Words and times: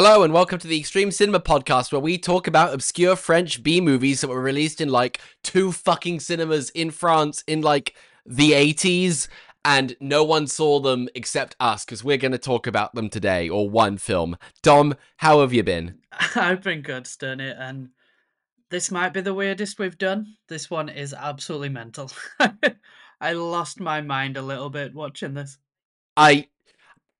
Hello 0.00 0.22
and 0.22 0.32
welcome 0.32 0.60
to 0.60 0.68
the 0.68 0.78
Extreme 0.78 1.10
Cinema 1.10 1.40
Podcast, 1.40 1.90
where 1.90 2.00
we 2.00 2.18
talk 2.18 2.46
about 2.46 2.72
obscure 2.72 3.16
French 3.16 3.64
B 3.64 3.80
movies 3.80 4.20
that 4.20 4.28
were 4.28 4.40
released 4.40 4.80
in 4.80 4.90
like 4.90 5.20
two 5.42 5.72
fucking 5.72 6.20
cinemas 6.20 6.70
in 6.70 6.92
France 6.92 7.42
in 7.48 7.62
like 7.62 7.96
the 8.24 8.52
80s, 8.52 9.26
and 9.64 9.96
no 9.98 10.22
one 10.22 10.46
saw 10.46 10.78
them 10.78 11.08
except 11.16 11.56
us 11.58 11.84
because 11.84 12.04
we're 12.04 12.16
going 12.16 12.30
to 12.30 12.38
talk 12.38 12.68
about 12.68 12.94
them 12.94 13.10
today, 13.10 13.48
or 13.48 13.68
one 13.68 13.98
film. 13.98 14.36
Dom, 14.62 14.94
how 15.16 15.40
have 15.40 15.52
you 15.52 15.64
been? 15.64 15.98
I've 16.36 16.62
been 16.62 16.82
good, 16.82 17.06
Sterny, 17.06 17.52
and 17.58 17.88
this 18.70 18.92
might 18.92 19.12
be 19.12 19.20
the 19.20 19.34
weirdest 19.34 19.80
we've 19.80 19.98
done. 19.98 20.36
This 20.48 20.70
one 20.70 20.88
is 20.88 21.12
absolutely 21.12 21.70
mental. 21.70 22.12
I 23.20 23.32
lost 23.32 23.80
my 23.80 24.00
mind 24.00 24.36
a 24.36 24.42
little 24.42 24.70
bit 24.70 24.94
watching 24.94 25.34
this. 25.34 25.58
I 26.16 26.46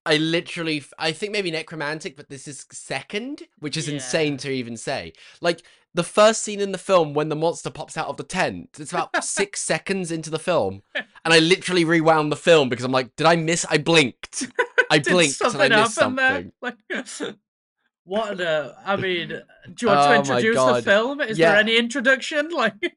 I 0.06 0.16
literally, 0.16 0.82
I 0.98 1.12
think 1.12 1.32
maybe 1.32 1.52
Nekromantik, 1.52 2.16
but 2.16 2.28
this 2.28 2.48
is 2.48 2.66
second, 2.72 3.42
which 3.58 3.76
is 3.76 3.88
yeah. 3.88 3.94
insane 3.94 4.36
to 4.38 4.50
even 4.50 4.76
say. 4.76 5.12
Like 5.40 5.62
the 5.94 6.02
first 6.02 6.42
scene 6.42 6.60
in 6.60 6.72
the 6.72 6.78
film 6.78 7.14
when 7.14 7.28
the 7.28 7.36
monster 7.36 7.70
pops 7.70 7.96
out 7.96 8.06
of 8.06 8.16
the 8.16 8.24
tent, 8.24 8.70
it's 8.78 8.92
about 8.92 9.24
six 9.24 9.60
seconds 9.72 10.10
into 10.10 10.30
the 10.30 10.38
film, 10.38 10.82
and 10.94 11.34
I 11.34 11.40
literally 11.40 11.84
rewound 11.84 12.30
the 12.30 12.36
film 12.36 12.68
because 12.68 12.84
I'm 12.84 12.92
like, 12.92 13.14
did 13.16 13.26
I 13.26 13.36
miss? 13.36 13.66
I 13.68 13.78
blinked. 13.78 14.46
I 14.90 14.98
blinked 15.04 15.40
and 15.40 15.62
I 15.62 15.68
missed 15.68 15.94
something. 15.94 16.52
Like, 16.62 16.76
what 18.04 18.40
a, 18.40 18.76
I 18.86 18.96
mean, 18.96 19.28
do 19.28 19.74
you 19.80 19.88
want 19.88 20.00
oh 20.00 20.08
to 20.08 20.16
introduce 20.16 20.64
the 20.64 20.82
film? 20.82 21.20
Is 21.20 21.38
yeah. 21.38 21.50
there 21.50 21.60
any 21.60 21.76
introduction? 21.76 22.50
Like, 22.50 22.96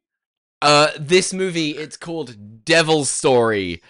uh, 0.62 0.90
this 1.00 1.34
movie, 1.34 1.72
it's 1.72 1.98
called 1.98 2.64
Devil's 2.64 3.10
Story, 3.10 3.82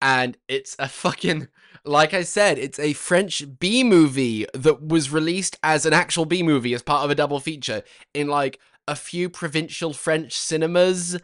and 0.00 0.36
it's 0.48 0.76
a 0.78 0.88
fucking 0.88 1.48
like 1.84 2.14
I 2.14 2.22
said, 2.22 2.58
it's 2.58 2.78
a 2.78 2.92
French 2.92 3.44
B 3.58 3.82
movie 3.84 4.46
that 4.54 4.86
was 4.86 5.10
released 5.10 5.58
as 5.62 5.86
an 5.86 5.92
actual 5.92 6.24
B 6.24 6.42
movie 6.42 6.74
as 6.74 6.82
part 6.82 7.04
of 7.04 7.10
a 7.10 7.14
double 7.14 7.40
feature 7.40 7.82
in 8.14 8.28
like 8.28 8.58
a 8.86 8.96
few 8.96 9.28
provincial 9.28 9.92
French 9.92 10.36
cinemas, 10.36 11.18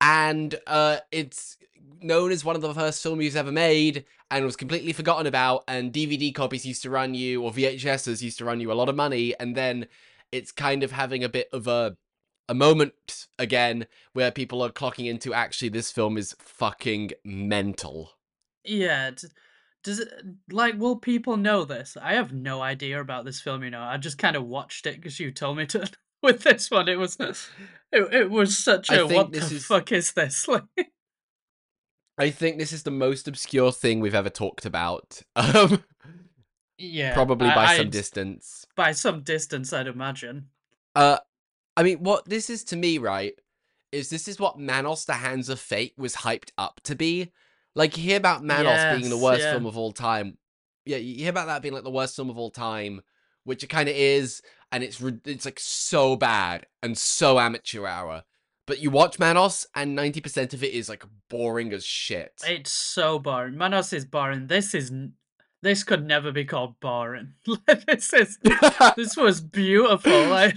and 0.00 0.54
uh, 0.66 0.98
it's 1.12 1.56
known 2.00 2.32
as 2.32 2.44
one 2.44 2.56
of 2.56 2.62
the 2.62 2.74
first 2.74 3.02
films 3.02 3.36
ever 3.36 3.52
made 3.52 4.04
and 4.30 4.44
was 4.44 4.56
completely 4.56 4.92
forgotten 4.92 5.26
about. 5.26 5.64
And 5.68 5.92
DVD 5.92 6.34
copies 6.34 6.66
used 6.66 6.82
to 6.82 6.90
run 6.90 7.14
you, 7.14 7.42
or 7.42 7.52
VHSs 7.52 8.22
used 8.22 8.38
to 8.38 8.44
run 8.44 8.60
you 8.60 8.72
a 8.72 8.74
lot 8.74 8.88
of 8.88 8.96
money, 8.96 9.34
and 9.38 9.56
then 9.56 9.86
it's 10.32 10.52
kind 10.52 10.82
of 10.82 10.92
having 10.92 11.24
a 11.24 11.28
bit 11.28 11.48
of 11.52 11.66
a 11.66 11.96
a 12.46 12.54
moment 12.54 13.26
again 13.38 13.86
where 14.12 14.30
people 14.30 14.62
are 14.62 14.70
clocking 14.70 15.06
into 15.06 15.32
actually 15.32 15.70
this 15.70 15.90
film 15.90 16.18
is 16.18 16.34
fucking 16.38 17.10
mental. 17.24 18.10
Yeah, 18.64 19.10
does 19.84 20.00
it 20.00 20.08
like 20.50 20.78
will 20.78 20.96
people 20.96 21.36
know 21.36 21.64
this? 21.64 21.96
I 22.00 22.14
have 22.14 22.32
no 22.32 22.60
idea 22.62 23.00
about 23.00 23.24
this 23.24 23.40
film. 23.40 23.62
You 23.62 23.70
know, 23.70 23.82
I 23.82 23.98
just 23.98 24.18
kind 24.18 24.34
of 24.34 24.44
watched 24.44 24.86
it 24.86 24.96
because 24.96 25.20
you 25.20 25.30
told 25.30 25.58
me 25.58 25.66
to. 25.66 25.88
With 26.22 26.42
this 26.42 26.70
one, 26.70 26.88
it 26.88 26.96
was 26.96 27.18
it, 27.20 27.36
it 27.92 28.30
was 28.30 28.56
such 28.56 28.90
a 28.90 29.06
what 29.06 29.30
the 29.30 29.40
is... 29.40 29.66
fuck 29.66 29.92
is 29.92 30.12
this? 30.12 30.48
Like, 32.16 32.30
I 32.30 32.30
think 32.30 32.58
this 32.58 32.72
is 32.72 32.84
the 32.84 32.90
most 32.90 33.28
obscure 33.28 33.72
thing 33.72 34.00
we've 34.00 34.14
ever 34.14 34.30
talked 34.30 34.64
about. 34.64 35.20
Um, 35.36 35.84
yeah, 36.78 37.12
probably 37.12 37.48
by 37.48 37.66
I, 37.66 37.76
some 37.76 37.86
I'd, 37.86 37.92
distance. 37.92 38.64
By 38.74 38.92
some 38.92 39.22
distance, 39.22 39.72
I'd 39.72 39.86
imagine. 39.86 40.48
Uh, 40.94 41.18
I 41.76 41.82
mean, 41.82 41.98
what 41.98 42.24
this 42.24 42.48
is 42.48 42.64
to 42.64 42.76
me, 42.76 42.96
right, 42.96 43.34
is 43.92 44.08
this 44.08 44.26
is 44.26 44.40
what 44.40 44.58
Manos: 44.58 45.04
The 45.04 45.12
Hands 45.12 45.48
of 45.50 45.60
Fate 45.60 45.92
was 45.98 46.14
hyped 46.14 46.52
up 46.56 46.80
to 46.84 46.94
be 46.94 47.32
like 47.74 47.96
you 47.96 48.04
hear 48.04 48.16
about 48.16 48.44
Manos 48.44 48.66
yes, 48.66 48.98
being 48.98 49.10
the 49.10 49.18
worst 49.18 49.42
yeah. 49.42 49.52
film 49.52 49.66
of 49.66 49.76
all 49.76 49.92
time. 49.92 50.38
Yeah, 50.84 50.98
you 50.98 51.16
hear 51.16 51.30
about 51.30 51.46
that 51.46 51.62
being 51.62 51.74
like 51.74 51.84
the 51.84 51.90
worst 51.90 52.16
film 52.16 52.30
of 52.30 52.38
all 52.38 52.50
time, 52.50 53.00
which 53.44 53.62
it 53.62 53.68
kind 53.68 53.88
of 53.88 53.94
is, 53.94 54.42
and 54.70 54.84
it's 54.84 55.00
it's 55.24 55.44
like 55.44 55.58
so 55.60 56.16
bad 56.16 56.66
and 56.82 56.96
so 56.96 57.38
amateur 57.38 57.86
hour. 57.86 58.24
But 58.66 58.80
you 58.80 58.90
watch 58.90 59.18
Manos, 59.18 59.66
and 59.74 59.94
ninety 59.94 60.20
percent 60.20 60.54
of 60.54 60.62
it 60.62 60.72
is 60.72 60.88
like 60.88 61.04
boring 61.28 61.72
as 61.72 61.84
shit. 61.84 62.32
It's 62.46 62.72
so 62.72 63.18
boring. 63.18 63.56
Manos 63.56 63.92
is 63.92 64.04
boring. 64.04 64.46
This 64.46 64.74
is 64.74 64.90
this 65.64 65.82
could 65.82 66.06
never 66.06 66.30
be 66.30 66.44
called 66.44 66.78
boring. 66.78 67.32
this 67.86 68.12
is 68.12 68.38
this 68.96 69.16
was 69.16 69.40
beautiful. 69.40 70.12
Like, 70.28 70.56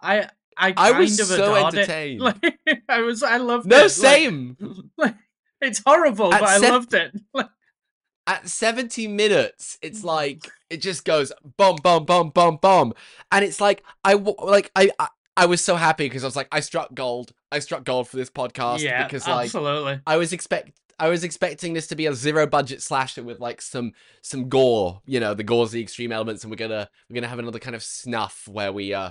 I 0.00 0.28
I 0.56 0.72
kind 0.72 0.94
I 0.94 0.98
was 0.98 1.20
of 1.20 1.26
so 1.26 1.54
entertained. 1.54 2.20
It. 2.42 2.54
Like, 2.66 2.82
I 2.88 3.00
was 3.00 3.22
I 3.22 3.36
loved 3.36 3.66
no, 3.66 3.76
it. 3.76 3.80
No, 3.82 3.88
same. 3.88 4.56
Like, 4.96 5.14
it's 5.62 5.82
horrible, 5.84 6.32
at 6.34 6.40
but 6.40 6.48
I 6.48 6.58
loved 6.58 6.94
it. 6.94 7.14
at 8.26 8.48
70 8.48 9.08
minutes, 9.08 9.78
it's 9.82 10.04
like 10.04 10.50
it 10.70 10.78
just 10.78 11.04
goes 11.04 11.32
bomb, 11.56 11.76
bomb, 11.76 12.04
bomb, 12.04 12.30
bomb, 12.30 12.56
bomb, 12.56 12.94
and 13.30 13.44
it's 13.44 13.60
like 13.60 13.82
I 14.04 14.14
like 14.14 14.70
I, 14.76 14.90
I 14.98 15.08
I 15.36 15.46
was 15.46 15.64
so 15.64 15.76
happy 15.76 16.04
because 16.06 16.24
I 16.24 16.26
was 16.26 16.36
like, 16.36 16.48
I 16.52 16.60
struck 16.60 16.94
gold. 16.94 17.32
I 17.50 17.58
struck 17.60 17.84
gold 17.84 18.08
for 18.08 18.16
this 18.16 18.30
podcast. 18.30 18.80
Yeah, 18.80 19.04
because 19.04 19.26
like 19.26 19.46
absolutely. 19.46 20.00
I 20.06 20.16
was 20.16 20.32
expect 20.32 20.78
I 20.98 21.08
was 21.08 21.24
expecting 21.24 21.72
this 21.72 21.86
to 21.88 21.96
be 21.96 22.06
a 22.06 22.14
zero 22.14 22.46
budget 22.46 22.82
slasher 22.82 23.22
with 23.22 23.40
like 23.40 23.62
some 23.62 23.92
some 24.20 24.48
gore. 24.48 25.00
You 25.06 25.20
know, 25.20 25.34
the 25.34 25.44
gore's 25.44 25.72
the 25.72 25.82
extreme 25.82 26.12
elements, 26.12 26.44
and 26.44 26.50
we're 26.50 26.56
gonna 26.56 26.88
we're 27.08 27.14
gonna 27.14 27.28
have 27.28 27.38
another 27.38 27.58
kind 27.58 27.76
of 27.76 27.82
snuff 27.82 28.46
where 28.46 28.72
we 28.72 28.92
uh 28.92 29.10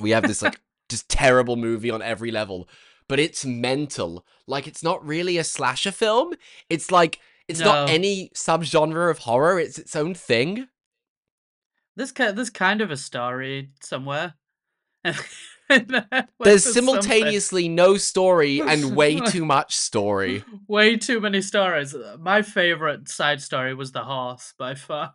we 0.00 0.10
have 0.10 0.24
this 0.24 0.42
like 0.42 0.60
just 0.88 1.08
terrible 1.08 1.56
movie 1.56 1.90
on 1.90 2.00
every 2.00 2.30
level 2.30 2.68
but 3.08 3.18
it's 3.18 3.44
mental. 3.44 4.24
Like 4.46 4.66
it's 4.66 4.82
not 4.82 5.06
really 5.06 5.38
a 5.38 5.44
slasher 5.44 5.92
film. 5.92 6.34
It's 6.68 6.90
like 6.90 7.20
it's 7.48 7.60
no. 7.60 7.66
not 7.66 7.90
any 7.90 8.30
subgenre 8.34 9.10
of 9.10 9.18
horror. 9.18 9.58
It's 9.58 9.78
its 9.78 9.94
own 9.96 10.14
thing. 10.14 10.68
This 11.96 12.12
there's 12.12 12.50
kind 12.50 12.80
of 12.80 12.90
a 12.90 12.96
story 12.96 13.70
somewhere. 13.80 14.34
There's 15.68 16.72
simultaneously 16.74 17.62
something. 17.62 17.74
no 17.74 17.96
story 17.96 18.60
and 18.66 18.94
way 18.94 19.18
too 19.18 19.44
much 19.44 19.76
story. 19.76 20.44
Way 20.68 20.96
too 20.96 21.20
many 21.20 21.42
stories. 21.42 21.94
My 22.18 22.42
favorite 22.42 23.08
side 23.08 23.40
story 23.40 23.74
was 23.74 23.92
the 23.92 24.04
horse 24.04 24.54
by 24.58 24.74
far. 24.74 25.14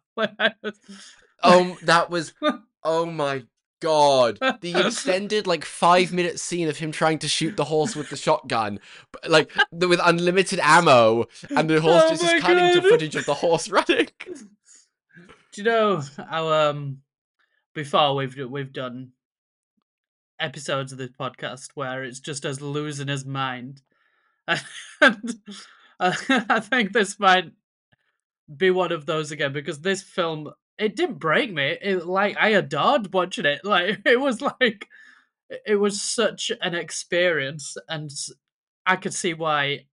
oh, 1.44 1.78
that 1.84 2.10
was. 2.10 2.34
Oh 2.84 3.06
my 3.06 3.44
god, 3.82 4.40
the 4.62 4.74
extended 4.88 5.46
like 5.46 5.66
five 5.66 6.14
minute 6.14 6.40
scene 6.40 6.70
of 6.70 6.78
him 6.78 6.92
trying 6.92 7.20
to 7.20 7.28
shoot 7.28 7.58
the 7.58 7.66
horse 7.66 7.96
with 7.96 8.10
the 8.10 8.16
shotgun, 8.16 8.80
like 9.28 9.52
with 9.72 10.00
unlimited 10.04 10.60
ammo, 10.64 11.28
and 11.50 11.70
the 11.70 11.82
horse 11.82 12.04
oh 12.06 12.10
just 12.10 12.24
is 12.24 12.42
cutting 12.42 12.82
to 12.82 12.82
footage 12.90 13.16
of 13.16 13.26
the 13.26 13.34
horse 13.34 13.70
running. 13.70 14.08
Do 14.24 15.62
you 15.62 15.64
know 15.64 16.02
our 16.30 16.70
um 16.70 17.02
before 17.74 18.16
we've 18.16 18.38
we've 18.50 18.72
done 18.72 19.12
episodes 20.40 20.92
of 20.92 20.98
this 20.98 21.12
podcast 21.12 21.72
where 21.76 22.04
it's 22.04 22.20
just 22.20 22.46
us 22.46 22.62
losing 22.62 23.10
his 23.10 23.26
mind, 23.26 23.82
and 24.48 25.36
I 26.00 26.60
think 26.62 26.94
this 26.94 27.20
might 27.20 27.52
be 28.56 28.72
one 28.72 28.92
of 28.92 29.06
those 29.06 29.32
again 29.32 29.54
because 29.54 29.80
this 29.80 30.02
film 30.02 30.52
it 30.82 30.96
didn't 30.96 31.20
break 31.20 31.54
me. 31.54 31.78
It 31.82 32.06
like 32.06 32.36
I 32.40 32.50
adored 32.50 33.14
watching 33.14 33.46
it. 33.46 33.62
Like 33.72 34.02
it 34.06 34.20
was 34.20 34.42
like 34.42 34.88
it 35.66 35.76
was 35.76 36.02
such 36.02 36.52
an 36.62 36.74
experience, 36.74 37.78
and 37.88 38.10
I 38.86 38.96
could 38.96 39.14
see 39.14 39.34
why 39.34 39.86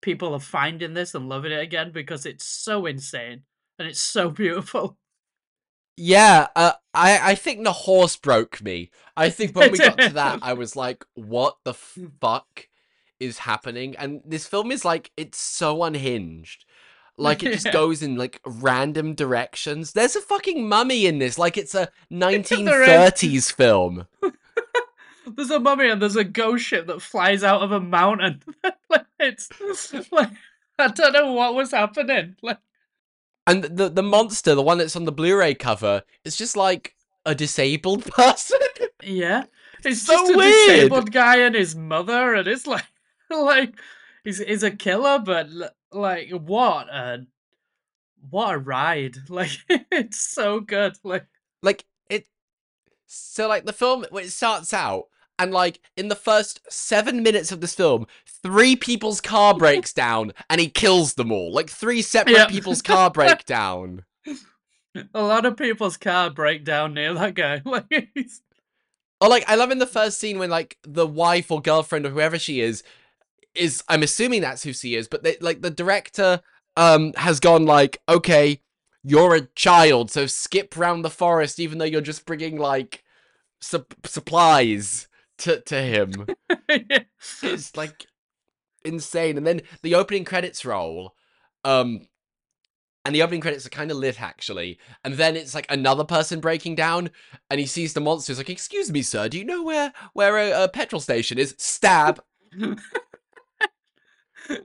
people 0.00 0.34
are 0.34 0.40
finding 0.40 0.94
this 0.94 1.14
and 1.14 1.28
loving 1.28 1.52
it 1.52 1.60
again 1.60 1.90
because 1.90 2.26
it's 2.26 2.46
so 2.46 2.86
insane 2.86 3.42
and 3.78 3.88
it's 3.88 4.00
so 4.00 4.30
beautiful. 4.42 4.98
Yeah, 5.96 6.48
uh, 6.54 6.72
I 6.94 7.32
I 7.32 7.34
think 7.34 7.64
the 7.64 7.72
horse 7.72 8.16
broke 8.16 8.62
me. 8.62 8.90
I 9.16 9.30
think 9.36 9.56
when 9.56 9.72
we 9.72 9.78
got 9.78 9.98
to 9.98 10.10
that, 10.10 10.40
I 10.42 10.52
was 10.52 10.76
like, 10.76 11.04
"What 11.14 11.56
the 11.64 11.74
fuck 11.74 12.68
is 13.18 13.38
happening?" 13.38 13.96
And 13.96 14.20
this 14.24 14.46
film 14.46 14.70
is 14.70 14.84
like, 14.84 15.10
it's 15.16 15.38
so 15.38 15.82
unhinged. 15.82 16.65
Like 17.18 17.42
it 17.42 17.52
just 17.52 17.72
goes 17.72 18.02
in 18.02 18.16
like 18.16 18.40
random 18.44 19.14
directions. 19.14 19.92
There's 19.92 20.16
a 20.16 20.20
fucking 20.20 20.68
mummy 20.68 21.06
in 21.06 21.18
this, 21.18 21.38
like 21.38 21.56
it's 21.56 21.74
a 21.74 21.88
1930s 22.12 23.52
film. 23.52 24.06
there's 25.36 25.50
a 25.50 25.60
mummy 25.60 25.88
and 25.88 26.00
there's 26.00 26.16
a 26.16 26.24
ghost 26.24 26.64
ship 26.64 26.86
that 26.86 27.02
flies 27.02 27.42
out 27.42 27.62
of 27.62 27.72
a 27.72 27.80
mountain. 27.80 28.42
like, 28.90 29.06
it's 29.18 29.50
like 30.12 30.30
I 30.78 30.88
don't 30.88 31.12
know 31.12 31.32
what 31.32 31.54
was 31.54 31.70
happening. 31.70 32.36
Like, 32.42 32.58
and 33.46 33.64
the 33.64 33.88
the 33.88 34.02
monster, 34.02 34.54
the 34.54 34.62
one 34.62 34.78
that's 34.78 34.96
on 34.96 35.04
the 35.04 35.12
Blu-ray 35.12 35.54
cover, 35.54 36.02
is 36.24 36.36
just 36.36 36.56
like 36.56 36.94
a 37.24 37.34
disabled 37.34 38.04
person. 38.12 38.58
Yeah, 39.02 39.44
it's 39.84 40.02
so 40.02 40.12
just 40.14 40.32
a 40.32 40.36
weird. 40.36 40.66
disabled 40.68 41.12
guy 41.12 41.38
and 41.38 41.54
his 41.54 41.74
mother, 41.74 42.34
and 42.34 42.46
it's 42.46 42.66
like 42.66 42.84
like 43.30 43.74
he's 44.24 44.38
he's 44.38 44.62
a 44.62 44.70
killer, 44.70 45.18
but 45.18 45.48
like 45.96 46.30
what 46.30 46.88
a 46.88 47.26
what 48.30 48.54
a 48.54 48.58
ride! 48.58 49.16
Like 49.28 49.50
it's 49.68 50.20
so 50.20 50.60
good. 50.60 50.96
Like 51.02 51.26
like 51.62 51.84
it. 52.10 52.26
So 53.06 53.48
like 53.48 53.64
the 53.64 53.72
film 53.72 54.04
when 54.10 54.24
it 54.24 54.30
starts 54.30 54.72
out 54.74 55.04
and 55.38 55.52
like 55.52 55.80
in 55.96 56.08
the 56.08 56.14
first 56.14 56.60
seven 56.70 57.22
minutes 57.22 57.52
of 57.52 57.60
this 57.60 57.74
film, 57.74 58.06
three 58.42 58.76
people's 58.76 59.20
car 59.20 59.54
breaks 59.56 59.92
down 59.92 60.32
and 60.50 60.60
he 60.60 60.68
kills 60.68 61.14
them 61.14 61.30
all. 61.32 61.52
Like 61.52 61.70
three 61.70 62.02
separate 62.02 62.48
people's 62.48 62.82
car 62.92 63.10
break 63.10 63.44
down. 63.44 64.04
a 65.14 65.22
lot 65.22 65.44
of 65.46 65.56
people's 65.56 65.96
car 65.96 66.30
break 66.30 66.64
down 66.64 66.94
near 66.94 67.12
that 67.14 67.34
guy. 67.34 67.60
Like, 67.66 68.10
he's- 68.14 68.40
Or 69.20 69.28
like 69.28 69.44
I 69.48 69.54
love 69.56 69.70
in 69.70 69.78
the 69.78 69.86
first 69.86 70.18
scene 70.18 70.38
when 70.38 70.50
like 70.50 70.78
the 70.82 71.06
wife 71.06 71.50
or 71.50 71.60
girlfriend 71.60 72.06
or 72.06 72.10
whoever 72.10 72.38
she 72.38 72.60
is 72.60 72.82
is 73.56 73.82
I'm 73.88 74.02
assuming 74.02 74.40
that's 74.40 74.62
who 74.62 74.72
she 74.72 74.94
is, 74.94 75.08
but 75.08 75.22
they 75.22 75.36
like 75.40 75.62
the 75.62 75.70
director 75.70 76.40
um 76.76 77.12
has 77.16 77.40
gone 77.40 77.64
like, 77.64 78.00
okay, 78.08 78.60
you're 79.02 79.34
a 79.34 79.46
child, 79.54 80.10
so 80.10 80.26
skip 80.26 80.76
round 80.76 81.04
the 81.04 81.10
forest 81.10 81.60
even 81.60 81.78
though 81.78 81.84
you're 81.84 82.00
just 82.00 82.26
bringing 82.26 82.58
like 82.58 83.04
sup- 83.60 83.94
supplies 84.04 85.08
to 85.38 85.60
to 85.62 85.80
him. 85.80 86.26
it's 86.68 87.76
like 87.76 88.06
insane. 88.84 89.36
And 89.36 89.46
then 89.46 89.62
the 89.82 89.94
opening 89.94 90.24
credits 90.24 90.64
roll, 90.64 91.14
um, 91.64 92.06
and 93.04 93.14
the 93.14 93.22
opening 93.22 93.40
credits 93.40 93.66
are 93.66 93.70
kind 93.70 93.90
of 93.90 93.96
lit 93.98 94.20
actually. 94.20 94.78
And 95.04 95.14
then 95.14 95.36
it's 95.36 95.54
like 95.54 95.66
another 95.70 96.04
person 96.04 96.40
breaking 96.40 96.74
down, 96.74 97.10
and 97.50 97.60
he 97.60 97.66
sees 97.66 97.92
the 97.94 98.00
monster. 98.00 98.32
He's 98.32 98.38
like, 98.38 98.50
"Excuse 98.50 98.90
me, 98.90 99.02
sir, 99.02 99.28
do 99.28 99.38
you 99.38 99.44
know 99.44 99.62
where 99.62 99.92
where 100.12 100.38
a, 100.38 100.64
a 100.64 100.68
petrol 100.68 101.00
station 101.00 101.38
is?" 101.38 101.54
Stab. 101.58 102.22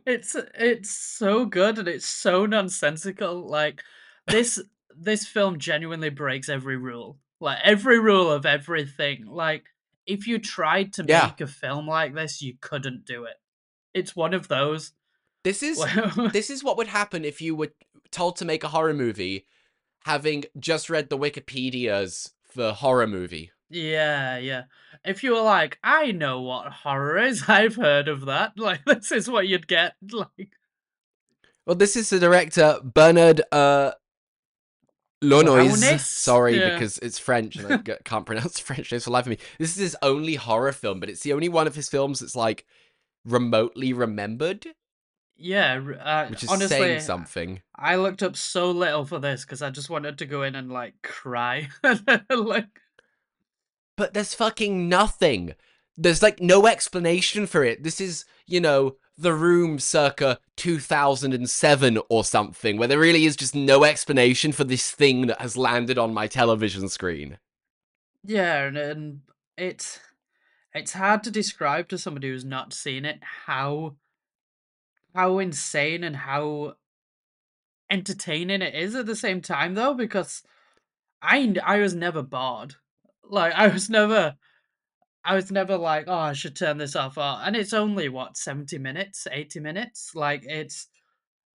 it's 0.06 0.36
it's 0.56 0.90
so 0.92 1.46
good 1.46 1.78
and 1.78 1.88
it's 1.88 2.06
so 2.06 2.46
nonsensical. 2.46 3.48
Like 3.48 3.82
this 4.28 4.62
this 4.96 5.26
film 5.26 5.60
genuinely 5.60 6.10
breaks 6.10 6.50
every 6.50 6.78
rule. 6.78 7.18
Like 7.40 7.60
every 7.64 8.00
rule 8.00 8.32
of 8.32 8.46
everything. 8.46 9.26
Like 9.26 9.66
if 10.06 10.28
you 10.28 10.40
tried 10.40 10.94
to 10.94 11.06
Yeah. 11.08 11.28
make 11.28 11.42
a 11.42 11.48
film 11.48 11.88
like 11.88 12.14
this, 12.14 12.42
you 12.42 12.56
couldn't 12.62 13.06
do 13.06 13.26
it. 13.26 13.36
It's 13.94 14.16
one 14.16 14.34
of 14.34 14.48
those. 14.48 14.94
This 15.44 15.64
is 15.70 15.84
this 16.34 16.50
is 16.50 16.64
what 16.64 16.78
would 16.78 16.88
happen 16.88 17.26
if 17.26 17.42
you 17.42 17.56
were 17.56 17.72
told 18.12 18.36
to 18.38 18.46
make 18.46 18.64
a 18.64 18.68
horror 18.70 18.94
movie, 18.94 19.48
having 20.06 20.44
just 20.60 20.90
read 20.90 21.10
the 21.10 21.18
Wikipedia's 21.18 22.34
for 22.44 22.72
horror 22.74 23.08
movie. 23.08 23.52
Yeah, 23.72 24.38
yeah. 24.38 24.64
If 25.06 25.24
you 25.24 25.32
were 25.32 25.42
like, 25.42 25.80
I 25.84 26.12
know 26.12 26.42
what 26.42 26.72
horror 26.72 27.18
is, 27.18 27.46
I've 27.48 27.76
heard 27.76 28.08
of 28.08 28.26
that. 28.26 28.54
Like 28.58 28.86
this 28.86 29.12
is 29.12 29.30
what 29.30 29.48
you'd 29.48 29.68
get. 29.68 29.94
Like 30.12 30.58
Well, 31.66 31.76
this 31.76 31.96
is 31.96 32.10
the 32.10 32.20
director 32.20 32.80
Bernard 32.84 33.42
uh 33.52 33.92
Launois. 35.24 36.00
Sorry, 36.00 36.58
Yeah. 36.60 36.74
because 36.74 36.98
it's 37.00 37.20
French 37.20 37.56
and 37.56 37.72
I 37.74 37.78
can't 38.04 38.26
pronounce 38.26 38.60
French 38.60 38.92
names 38.92 39.04
for 39.04 39.12
life 39.12 39.26
of 39.26 39.30
me. 39.30 39.38
This 39.60 39.72
is 39.76 39.82
his 39.82 39.98
only 40.02 40.36
horror 40.36 40.72
film, 40.72 41.00
but 41.00 41.10
it's 41.10 41.22
the 41.22 41.34
only 41.34 41.50
one 41.50 41.68
of 41.68 41.76
his 41.76 41.90
films 41.90 42.20
that's 42.20 42.36
like 42.36 42.66
remotely 43.24 43.94
remembered, 43.94 44.66
yeah, 45.38 45.80
uh, 46.00 46.28
which 46.28 46.44
is 46.44 46.50
honestly, 46.50 46.78
saying 46.78 47.02
something. 47.02 47.62
I 47.76 47.98
looked 47.98 48.24
up 48.24 48.36
so 48.36 48.72
little 48.72 49.06
for 49.06 49.20
this 49.20 49.46
because 49.46 49.62
I 49.62 49.70
just 49.70 49.92
wanted 49.92 50.18
to 50.18 50.26
go 50.26 50.42
in 50.42 50.56
and 50.56 50.72
like 50.72 50.96
cry. 51.04 51.70
like, 52.30 52.81
But 54.02 54.16
there's 54.16 54.34
fucking 54.34 54.90
nothing. 54.90 55.54
There's 55.96 56.24
like 56.24 56.42
no 56.42 56.66
explanation 56.66 57.46
for 57.46 57.64
it. 57.64 57.84
This 57.84 58.02
is, 58.02 58.26
you 58.48 58.60
know, 58.60 58.96
The 59.16 59.32
Room 59.32 59.78
circa 59.78 60.40
2007 60.56 62.00
or 62.10 62.24
something, 62.24 62.78
where 62.78 62.88
there 62.88 62.98
really 62.98 63.26
is 63.26 63.36
just 63.36 63.54
no 63.54 63.84
explanation 63.84 64.54
for 64.54 64.64
this 64.64 64.90
thing 64.90 65.28
that 65.28 65.40
has 65.40 65.56
landed 65.56 66.00
on 66.00 66.16
my 66.16 66.26
television 66.26 66.90
screen. 66.90 67.38
yeah, 68.26 68.64
and, 68.64 68.76
and 68.76 69.22
it's 69.56 70.00
it's 70.74 70.94
hard 70.94 71.22
to 71.26 71.30
describe 71.30 71.88
to 71.90 72.00
somebody 72.00 72.30
who's 72.30 72.44
not 72.44 72.74
seen 72.74 73.06
it 73.06 73.20
how 73.22 73.98
how 75.14 75.38
insane 75.38 76.04
and 76.04 76.16
how 76.16 76.74
entertaining 77.92 78.64
it 78.64 78.74
is 78.74 78.96
at 78.96 79.06
the 79.06 79.16
same 79.16 79.42
time 79.42 79.76
though 79.76 79.94
because 79.94 80.42
I 81.22 81.54
I 81.64 81.78
was 81.78 81.94
never 81.94 82.24
bored. 82.24 82.78
Like 83.32 83.54
I 83.54 83.70
was 83.70 83.90
never 83.90 84.36
I 85.24 85.36
was 85.36 85.52
never 85.52 85.78
like, 85.78 86.06
oh, 86.08 86.14
I 86.14 86.34
should 86.34 86.56
turn 86.56 86.78
this 86.78 86.96
off. 86.96 87.18
Or, 87.18 87.40
and 87.44 87.56
it's 87.56 87.74
only 87.74 88.10
what 88.10 88.38
seventy 88.38 88.78
minutes, 88.78 89.28
eighty 89.32 89.60
minutes. 89.60 90.12
Like 90.16 90.44
it's, 90.46 90.88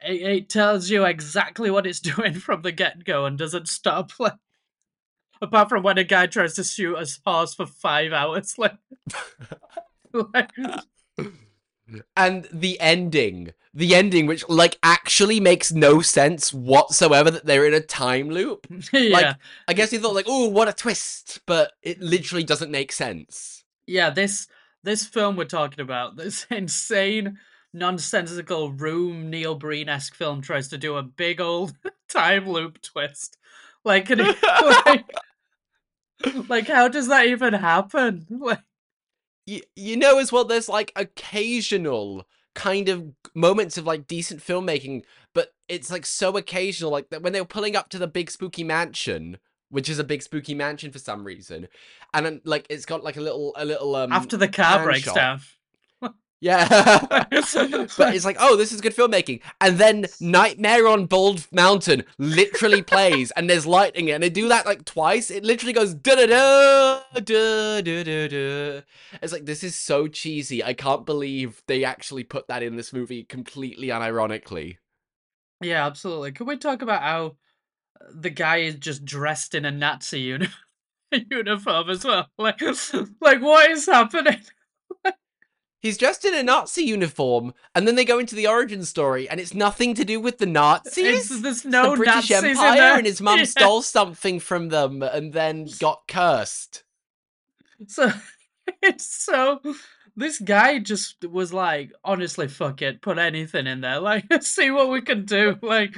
it, 0.02 0.22
it 0.22 0.50
tells 0.50 0.90
you 0.90 1.06
exactly 1.06 1.72
what 1.72 1.88
it's 1.88 2.00
doing 2.16 2.36
from 2.36 2.62
the 2.62 2.72
get 2.72 3.04
go 3.04 3.26
and 3.26 3.38
doesn't 3.38 3.68
stop. 3.68 4.12
Like, 4.20 4.34
apart 5.42 5.68
from 5.68 5.84
when 5.84 5.98
a 5.98 6.06
guy 6.06 6.28
tries 6.28 6.54
to 6.54 6.64
shoot 6.64 6.96
a 6.96 7.08
horse 7.26 7.54
for 7.54 7.66
five 7.66 8.14
hours, 8.14 8.56
like, 8.58 8.78
like 10.14 10.50
and 12.16 12.48
the 12.54 12.80
ending 12.80 13.52
the 13.74 13.96
ending 13.96 14.26
which 14.28 14.48
like 14.50 14.78
actually 14.84 15.40
makes 15.40 15.72
no 15.72 16.00
sense 16.00 16.54
whatsoever 16.54 17.32
that 17.32 17.46
they're 17.46 17.66
in 17.66 17.74
a 17.74 17.80
time 17.80 18.30
loop 18.30 18.68
yeah, 18.94 19.34
i 19.68 19.74
guess 19.74 19.92
you 19.92 20.00
thought 20.00 20.14
like 20.14 20.28
oh 20.28 20.48
what 20.48 20.68
a 20.68 20.74
twist 20.74 21.42
but 21.48 21.74
it 21.82 22.00
literally 22.00 22.44
doesn't 22.44 22.72
make 22.72 22.92
sense 22.92 23.64
yeah. 23.86 24.10
This 24.10 24.48
this 24.84 25.06
film 25.06 25.36
we're 25.36 25.46
talking 25.46 25.82
about, 25.82 26.16
this 26.18 26.46
insane, 26.50 27.38
nonsensical 27.74 28.72
room 28.72 29.30
Neil 29.30 29.56
Breen 29.56 29.90
esque 29.90 30.16
film 30.16 30.42
tries 30.42 30.68
to 30.70 30.78
do 30.78 30.96
a 30.96 31.04
big 31.04 31.42
old 31.42 31.74
time 32.10 32.48
loop 32.48 32.82
twist. 32.82 33.38
Like, 33.84 34.06
can 34.06 34.20
it- 34.22 34.38
like, 34.86 35.06
like, 36.48 36.68
how 36.68 36.88
does 36.88 37.08
that 37.10 37.28
even 37.28 37.54
happen? 37.54 38.26
Like, 38.30 38.62
you, 39.46 39.62
you 39.76 39.98
know 39.98 40.20
as 40.20 40.32
well 40.32 40.46
there's 40.46 40.70
like 40.70 40.94
occasional 40.96 42.26
kind 42.56 42.90
of 42.90 43.12
moments 43.34 43.78
of 43.78 43.86
like 43.86 44.08
decent 44.08 44.40
filmmaking 44.40 45.04
but 45.34 45.54
it's 45.68 45.92
like 45.92 46.06
so 46.06 46.38
occasional 46.38 46.92
like 46.92 47.10
that 47.10 47.24
when 47.24 47.34
they 47.34 47.42
were 47.42 47.46
pulling 47.46 47.76
up 47.76 47.90
to 47.90 47.98
the 47.98 48.08
big 48.08 48.30
spooky 48.30 48.64
mansion 48.64 49.38
which 49.70 49.90
is 49.90 49.98
a 49.98 50.04
big 50.04 50.22
spooky 50.22 50.54
mansion 50.54 50.92
for 50.92 51.00
some 51.00 51.24
reason 51.24 51.68
and 52.14 52.42
like 52.44 52.68
it's 52.70 52.86
got 52.86 53.04
like 53.04 53.18
a 53.18 53.22
little 53.22 53.54
a 53.58 53.66
little 53.66 53.96
um 53.96 54.12
after 54.12 54.38
the 54.38 54.48
car 54.48 54.84
breaks 54.84 55.06
shot. 55.06 55.16
down. 55.16 55.40
Yeah. 56.44 56.68
but 57.30 57.30
it's 57.32 58.26
like, 58.26 58.36
oh, 58.38 58.58
this 58.58 58.74
is 58.74 58.82
good 58.82 58.94
filmmaking. 58.94 59.40
And 59.62 59.78
then 59.78 60.08
Nightmare 60.20 60.90
on 60.90 61.06
Bald 61.06 61.48
Mountain 61.54 62.04
literally 62.18 62.82
plays 62.82 63.32
and 63.32 63.50
there's 63.50 63.66
lightning 63.66 64.12
and 64.12 64.22
they 64.22 64.30
do 64.30 64.50
that 64.50 64.66
like 64.66 64.84
twice. 64.84 65.32
It 65.32 65.46
literally 65.46 65.72
goes 65.72 65.94
da 65.94 66.16
da 66.16 66.26
da 66.26 67.00
da 67.14 67.82
da 67.82 68.04
da 68.04 68.28
da. 68.28 68.82
It's 69.22 69.32
like 69.32 69.46
this 69.46 69.64
is 69.64 69.78
so 69.78 70.10
cheesy. 70.10 70.62
I 70.62 70.74
can't 70.74 71.06
believe 71.06 71.64
they 71.68 71.86
actually 71.86 72.26
put 72.26 72.50
that 72.50 72.62
in 72.62 72.76
this 72.76 72.92
movie 72.92 73.24
completely 73.24 73.88
unironically. 73.88 74.80
Yeah, 75.62 75.86
absolutely. 75.86 76.34
Could 76.34 76.48
we 76.48 76.58
talk 76.58 76.82
about 76.82 77.04
how 77.04 77.38
uh, 78.02 78.12
the 78.14 78.30
guy 78.30 78.58
is 78.58 78.76
just 78.76 79.06
dressed 79.06 79.56
in 79.56 79.64
a 79.64 79.72
Nazi 79.72 80.20
uni- 80.20 80.50
uniform 81.32 81.90
as 81.90 82.04
well? 82.04 82.28
Like, 82.38 82.60
like 83.22 83.42
what 83.42 83.72
is 83.72 83.86
happening? 83.86 84.42
He's 85.84 85.98
dressed 85.98 86.24
in 86.24 86.34
a 86.34 86.42
Nazi 86.42 86.82
uniform 86.84 87.54
and 87.76 87.86
then 87.86 87.96
they 87.96 88.06
go 88.06 88.18
into 88.18 88.36
the 88.36 88.48
origin 88.48 88.86
story 88.86 89.28
and 89.30 89.38
it's 89.40 89.54
nothing 89.54 89.94
to 89.96 90.06
do 90.06 90.20
with 90.20 90.38
the 90.38 90.46
Nazis. 90.46 91.30
It's, 91.30 91.42
there's 91.42 91.62
the 91.64 91.70
no 91.70 91.96
British 91.98 92.30
Nazis 92.32 92.58
Empire 92.58 92.76
there. 92.78 92.98
and 92.98 93.06
his 93.06 93.20
mum 93.22 93.40
Yeah. 93.40 93.44
stole 93.46 93.82
something 93.82 94.40
from 94.40 94.70
them 94.70 95.04
and 95.04 95.34
then 95.34 95.68
got 95.80 96.08
cursed. 96.08 96.84
So 97.88 98.12
it's 98.82 99.06
so 99.06 99.60
this 100.16 100.40
guy 100.40 100.80
just 100.80 101.26
was 101.26 101.52
like, 101.54 101.92
honestly, 102.06 102.48
fuck 102.48 102.82
it, 102.82 103.02
put 103.02 103.18
anything 103.18 103.68
in 103.68 103.82
there. 103.82 104.00
Like, 104.00 104.26
see 104.42 104.72
what 104.72 104.90
we 104.90 105.02
can 105.02 105.26
do. 105.26 105.58
Like, 105.62 105.98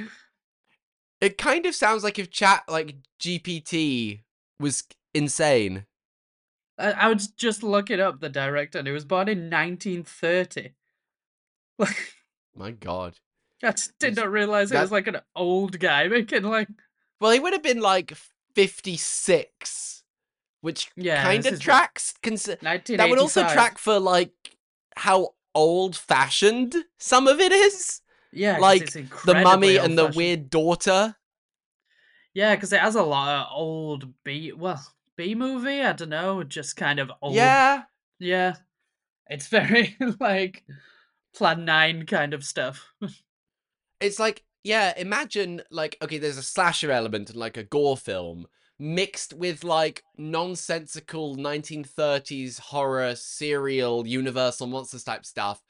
It 1.20 1.38
kind 1.38 1.64
of 1.64 1.76
sounds 1.76 2.02
like 2.02 2.18
if 2.18 2.30
chat 2.30 2.64
like 2.68 2.96
GPT 3.20 4.22
was 4.58 4.82
insane. 5.14 5.86
I, 6.78 6.92
I 6.92 7.08
would 7.08 7.22
just 7.36 7.62
looking 7.62 8.00
up. 8.00 8.20
The 8.20 8.28
director, 8.28 8.78
and 8.78 8.86
he 8.86 8.92
was 8.92 9.04
born 9.04 9.28
in 9.28 9.50
1930. 9.50 10.72
Like, 11.78 12.14
My 12.54 12.70
god. 12.70 13.18
I 13.62 13.72
just 13.72 13.98
did 13.98 14.16
not 14.16 14.30
realize 14.30 14.70
it 14.70 14.74
that- 14.74 14.82
was 14.82 14.92
like 14.92 15.06
an 15.06 15.20
old 15.34 15.78
guy 15.78 16.08
making 16.08 16.42
like, 16.44 16.68
Well, 17.20 17.32
he 17.32 17.38
would 17.38 17.52
have 17.52 17.62
been 17.62 17.80
like 17.80 18.14
56, 18.54 20.02
which 20.62 20.90
yeah, 20.96 21.22
kind 21.22 21.44
of 21.46 21.60
tracks. 21.60 22.14
Cons- 22.22 22.44
that 22.46 23.06
would 23.10 23.18
also 23.18 23.42
track 23.42 23.76
for 23.78 23.98
like 23.98 24.32
how 24.96 25.34
old 25.54 25.96
fashioned 25.96 26.74
some 26.98 27.28
of 27.28 27.40
it 27.40 27.52
is. 27.52 28.00
Yeah, 28.32 28.58
like, 28.58 28.90
The 28.92 29.40
mummy 29.42 29.76
and 29.76 29.96
the 29.98 30.12
weird 30.14 30.48
daughter. 30.50 31.16
Yeah, 32.34 32.54
because 32.54 32.72
it 32.72 32.80
has 32.80 32.94
a 32.94 33.02
lot 33.02 33.40
of 33.40 33.46
old 33.52 34.12
beat. 34.24 34.58
Well, 34.58 34.82
B 35.16 35.34
movie. 35.34 35.82
I 35.82 35.92
don't 35.92 36.10
know, 36.10 36.42
just 36.42 36.76
kind 36.76 36.98
of 36.98 37.10
old. 37.22 37.34
Yeah. 37.34 37.82
yeah. 38.18 38.56
It's 39.28 39.48
very 39.48 39.96
like 40.20 40.64
Plan 41.34 41.64
Nine 41.64 42.06
kind 42.06 42.34
of 42.34 42.44
stuff. 42.44 42.92
It's 43.98 44.18
like, 44.18 44.44
yeah, 44.62 44.92
imagine 44.98 45.62
like, 45.70 45.96
okay, 46.02 46.18
there's 46.18 46.36
a 46.36 46.42
slasher 46.42 46.92
element 46.92 47.30
in 47.30 47.36
like 47.36 47.56
a 47.56 47.64
gore 47.64 47.96
film 47.96 48.46
mixed 48.78 49.32
with 49.32 49.64
like 49.64 50.02
nonsensical 50.18 51.34
1930s 51.36 52.60
horror 52.60 53.14
serial 53.14 54.06
universal 54.06 54.66
monsters 54.66 55.02
type 55.04 55.24
stuff 55.24 55.62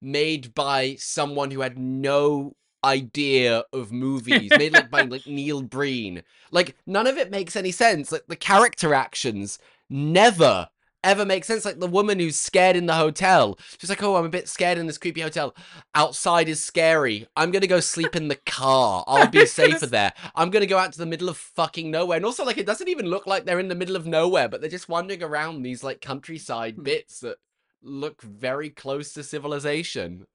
made 0.00 0.54
by 0.54 0.94
someone 0.98 1.50
who 1.50 1.60
had 1.60 1.78
no 1.78 2.54
idea 2.84 3.64
of 3.72 3.90
movies 3.92 4.50
made 4.56 4.72
like 4.72 4.90
by 4.90 5.02
like 5.02 5.26
Neil 5.26 5.62
Breen. 5.62 6.22
Like 6.50 6.76
none 6.86 7.06
of 7.06 7.16
it 7.16 7.30
makes 7.30 7.56
any 7.56 7.72
sense. 7.72 8.12
Like 8.12 8.26
the 8.28 8.36
character 8.36 8.94
actions 8.94 9.58
never 9.88 10.68
ever 11.04 11.24
make 11.24 11.44
sense. 11.44 11.64
Like 11.64 11.78
the 11.78 11.86
woman 11.86 12.18
who's 12.18 12.38
scared 12.38 12.74
in 12.74 12.86
the 12.86 12.94
hotel. 12.94 13.58
She's 13.78 13.90
like, 13.90 14.02
"Oh, 14.02 14.16
I'm 14.16 14.24
a 14.24 14.30
bit 14.30 14.48
scared 14.48 14.78
in 14.78 14.86
this 14.86 14.98
creepy 14.98 15.20
hotel. 15.20 15.54
Outside 15.94 16.48
is 16.48 16.64
scary. 16.64 17.28
I'm 17.36 17.52
gonna 17.52 17.66
go 17.66 17.80
sleep 17.80 18.16
in 18.16 18.28
the 18.28 18.36
car. 18.46 19.04
I'll 19.08 19.28
be 19.28 19.46
safer 19.46 19.86
there. 19.86 20.12
I'm 20.34 20.50
gonna 20.50 20.66
go 20.66 20.78
out 20.78 20.92
to 20.92 20.98
the 20.98 21.06
middle 21.06 21.28
of 21.28 21.36
fucking 21.36 21.90
nowhere." 21.90 22.16
And 22.16 22.26
also, 22.26 22.44
like, 22.44 22.58
it 22.58 22.66
doesn't 22.66 22.88
even 22.88 23.06
look 23.06 23.26
like 23.26 23.44
they're 23.44 23.60
in 23.60 23.68
the 23.68 23.74
middle 23.74 23.96
of 23.96 24.06
nowhere, 24.06 24.48
but 24.48 24.60
they're 24.60 24.70
just 24.70 24.88
wandering 24.88 25.22
around 25.22 25.62
these 25.62 25.84
like 25.84 26.00
countryside 26.00 26.76
hmm. 26.76 26.82
bits 26.82 27.20
that 27.20 27.36
look 27.82 28.22
very 28.22 28.70
close 28.70 29.12
to 29.12 29.22
civilization. 29.22 30.26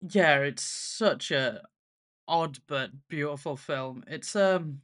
Yeah, 0.00 0.38
it's 0.38 0.62
such 0.62 1.30
a 1.30 1.62
odd 2.28 2.58
but 2.66 2.90
beautiful 3.08 3.56
film. 3.56 4.04
It's 4.06 4.34
um 4.36 4.80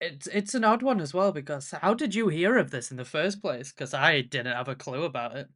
it's 0.00 0.26
it's 0.28 0.54
an 0.54 0.64
odd 0.64 0.82
one 0.82 1.00
as 1.00 1.14
well 1.14 1.32
because 1.32 1.72
how 1.82 1.94
did 1.94 2.14
you 2.14 2.28
hear 2.28 2.58
of 2.58 2.70
this 2.70 2.90
in 2.90 2.96
the 2.96 3.04
first 3.04 3.40
place? 3.40 3.72
Because 3.72 3.94
I 3.94 4.20
didn't 4.20 4.54
have 4.54 4.68
a 4.68 4.74
clue 4.74 5.04
about 5.04 5.36
it. 5.36 5.48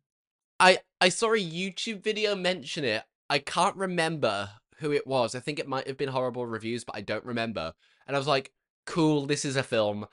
I 0.61 0.79
I 1.01 1.09
saw 1.09 1.33
a 1.33 1.39
YouTube 1.39 2.03
video 2.03 2.35
mention 2.35 2.85
it. 2.85 3.05
I 3.31 3.39
can't 3.39 3.77
remember 3.77 4.51
who 4.79 4.93
it 4.93 5.07
was. 5.07 5.35
I 5.35 5.41
think 5.41 5.59
it 5.59 5.69
might 5.69 5.87
have 5.87 5.97
been 5.99 6.09
horrible 6.09 6.47
reviews, 6.47 6.85
but 6.85 6.97
I 6.97 7.01
don't 7.01 7.25
remember. 7.25 7.73
And 8.07 8.17
I 8.17 8.19
was 8.19 8.29
like, 8.29 8.53
"Cool, 8.87 9.27
this 9.27 9.45
is 9.45 9.57
a 9.57 9.63
film." 9.63 10.07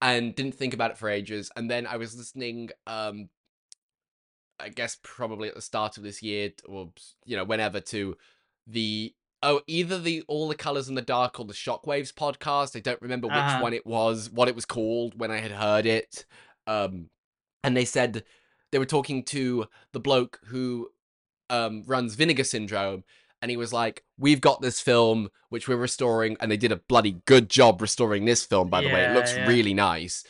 And 0.00 0.34
didn't 0.34 0.54
think 0.54 0.74
about 0.74 0.92
it 0.92 0.98
for 0.98 1.08
ages. 1.08 1.50
And 1.56 1.68
then 1.70 1.86
I 1.86 1.96
was 1.96 2.16
listening 2.16 2.70
um 2.86 3.30
I 4.60 4.68
guess 4.68 4.98
probably 5.02 5.48
at 5.48 5.54
the 5.54 5.62
start 5.62 5.96
of 5.96 6.02
this 6.02 6.22
year 6.22 6.50
or 6.66 6.90
you 7.24 7.36
know, 7.36 7.44
whenever 7.44 7.80
to 7.80 8.16
the 8.66 9.14
oh, 9.42 9.60
either 9.66 9.98
the 9.98 10.22
All 10.28 10.48
the 10.48 10.54
Colors 10.54 10.88
in 10.88 10.94
the 10.94 11.02
Dark 11.02 11.38
or 11.38 11.44
the 11.46 11.54
Shockwaves 11.54 12.12
podcast. 12.12 12.76
I 12.76 12.80
don't 12.80 13.00
remember 13.02 13.28
which 13.28 13.36
Uh-huh. 13.36 13.62
one 13.62 13.72
it 13.72 13.86
was, 13.86 14.30
what 14.30 14.48
it 14.48 14.54
was 14.54 14.64
called 14.64 15.18
when 15.18 15.30
I 15.30 15.38
had 15.38 15.52
heard 15.52 15.86
it. 15.86 16.24
Um 16.66 17.10
and 17.64 17.76
they 17.76 17.84
said 17.84 18.24
they 18.70 18.78
were 18.78 18.86
talking 18.86 19.22
to 19.24 19.66
the 19.92 20.00
bloke 20.00 20.40
who 20.46 20.90
um, 21.50 21.82
runs 21.86 22.14
Vinegar 22.14 22.44
Syndrome, 22.44 23.04
and 23.40 23.50
he 23.50 23.56
was 23.56 23.72
like, 23.72 24.04
"We've 24.18 24.40
got 24.40 24.60
this 24.60 24.80
film 24.80 25.30
which 25.48 25.68
we're 25.68 25.76
restoring, 25.76 26.36
and 26.40 26.50
they 26.50 26.56
did 26.56 26.72
a 26.72 26.76
bloody 26.76 27.22
good 27.24 27.48
job 27.48 27.80
restoring 27.80 28.24
this 28.24 28.44
film. 28.44 28.68
By 28.68 28.82
the 28.82 28.88
way, 28.88 29.04
it 29.04 29.14
looks 29.14 29.34
yeah. 29.34 29.46
really 29.46 29.74
nice." 29.74 30.24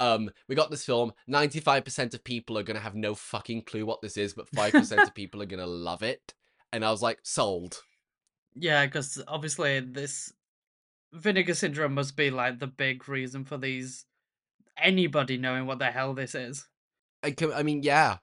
Um, 0.00 0.30
we 0.46 0.54
got 0.54 0.70
this 0.70 0.84
film. 0.84 1.12
Ninety-five 1.26 1.84
percent 1.84 2.14
of 2.14 2.22
people 2.22 2.58
are 2.58 2.62
gonna 2.62 2.80
have 2.80 2.94
no 2.94 3.14
fucking 3.14 3.62
clue 3.62 3.86
what 3.86 4.02
this 4.02 4.16
is, 4.16 4.34
but 4.34 4.48
five 4.48 4.72
percent 4.72 5.00
of 5.00 5.14
people 5.14 5.42
are 5.42 5.46
gonna 5.46 5.66
love 5.66 6.02
it. 6.02 6.34
And 6.72 6.84
I 6.84 6.90
was 6.90 7.00
like, 7.02 7.20
sold. 7.22 7.82
Yeah, 8.60 8.86
because 8.86 9.22
obviously 9.28 9.80
this 9.80 10.32
vinegar 11.12 11.54
syndrome 11.54 11.94
must 11.94 12.16
be 12.16 12.30
like 12.30 12.58
the 12.58 12.66
big 12.66 13.08
reason 13.08 13.44
for 13.44 13.56
these 13.56 14.04
anybody 14.76 15.36
knowing 15.36 15.66
what 15.66 15.78
the 15.78 15.86
hell 15.86 16.14
this 16.14 16.34
is. 16.34 16.66
I, 17.22 17.32
com- 17.32 17.52
I 17.54 17.62
mean, 17.62 17.82
yeah, 17.82 18.18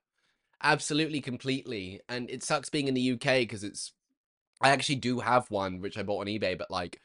absolutely, 0.61 1.21
completely. 1.21 2.01
And 2.07 2.29
it 2.29 2.43
sucks 2.43 2.69
being 2.69 2.87
in 2.87 2.93
the 2.93 3.13
UK 3.13 3.39
because 3.39 3.63
it's. 3.63 3.91
I 4.61 4.69
actually 4.69 4.95
do 4.95 5.19
have 5.19 5.51
one 5.51 5.81
which 5.81 5.97
I 5.97 6.03
bought 6.03 6.21
on 6.21 6.27
eBay, 6.27 6.57
but 6.57 6.71
like 6.71 7.01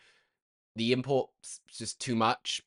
the 0.76 0.92
import's 0.92 1.60
just 1.68 2.00
too 2.00 2.14
much. 2.14 2.62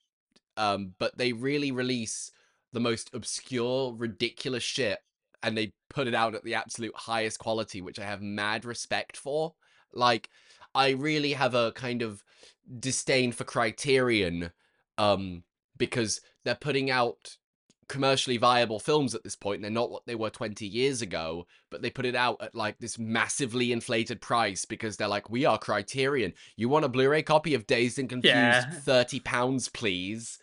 Um, 0.57 0.93
but 0.99 1.17
they 1.17 1.33
really 1.33 1.71
release 1.71 2.31
the 2.73 2.79
most 2.79 3.09
obscure, 3.13 3.93
ridiculous 3.95 4.63
shit, 4.63 4.99
and 5.41 5.57
they 5.57 5.71
put 5.89 6.07
it 6.07 6.13
out 6.13 6.35
at 6.35 6.43
the 6.43 6.55
absolute 6.55 6.95
highest 6.95 7.39
quality, 7.39 7.81
which 7.81 7.99
I 7.99 8.03
have 8.03 8.21
mad 8.21 8.65
respect 8.65 9.17
for. 9.17 9.53
Like, 9.95 10.29
I 10.75 10.89
really 10.89 11.33
have 11.33 11.53
a 11.55 11.71
kind 11.73 12.01
of 12.01 12.23
disdain 12.79 13.31
for 13.31 13.43
Criterion, 13.43 14.51
um, 14.97 15.43
because 15.77 16.21
they're 16.43 16.55
putting 16.55 16.89
out 16.89 17.37
commercially 17.87 18.37
viable 18.37 18.79
films 18.79 19.13
at 19.13 19.23
this 19.23 19.35
point. 19.35 19.61
They're 19.61 19.71
not 19.71 19.91
what 19.91 20.05
they 20.05 20.15
were 20.15 20.29
20 20.29 20.65
years 20.65 21.01
ago, 21.01 21.45
but 21.69 21.81
they 21.81 21.89
put 21.89 22.05
it 22.05 22.15
out 22.15 22.41
at 22.41 22.55
like 22.55 22.79
this 22.79 22.97
massively 22.97 23.71
inflated 23.71 24.21
price 24.21 24.65
because 24.65 24.97
they're 24.97 25.07
like, 25.07 25.29
we 25.29 25.45
are 25.45 25.57
Criterion. 25.57 26.33
You 26.55 26.69
want 26.69 26.85
a 26.85 26.89
Blu 26.89 27.09
ray 27.09 27.21
copy 27.21 27.53
of 27.53 27.67
Dazed 27.67 27.99
and 27.99 28.09
Confused? 28.09 28.33
Yeah. 28.35 28.69
30 28.71 29.19
pounds, 29.19 29.69
please. 29.69 30.39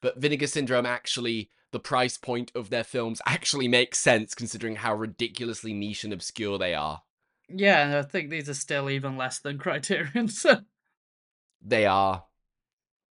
But 0.00 0.18
Vinegar 0.18 0.46
Syndrome 0.46 0.86
actually, 0.86 1.50
the 1.72 1.80
price 1.80 2.16
point 2.16 2.52
of 2.54 2.70
their 2.70 2.84
films 2.84 3.20
actually 3.26 3.68
makes 3.68 3.98
sense 3.98 4.34
considering 4.34 4.76
how 4.76 4.94
ridiculously 4.94 5.74
niche 5.74 6.04
and 6.04 6.12
obscure 6.12 6.58
they 6.58 6.74
are. 6.74 7.02
Yeah, 7.48 8.00
I 8.04 8.08
think 8.08 8.30
these 8.30 8.48
are 8.48 8.54
still 8.54 8.90
even 8.90 9.16
less 9.16 9.38
than 9.38 9.58
Criterion. 9.58 10.28
So 10.28 10.60
They 11.62 11.86
are. 11.86 12.24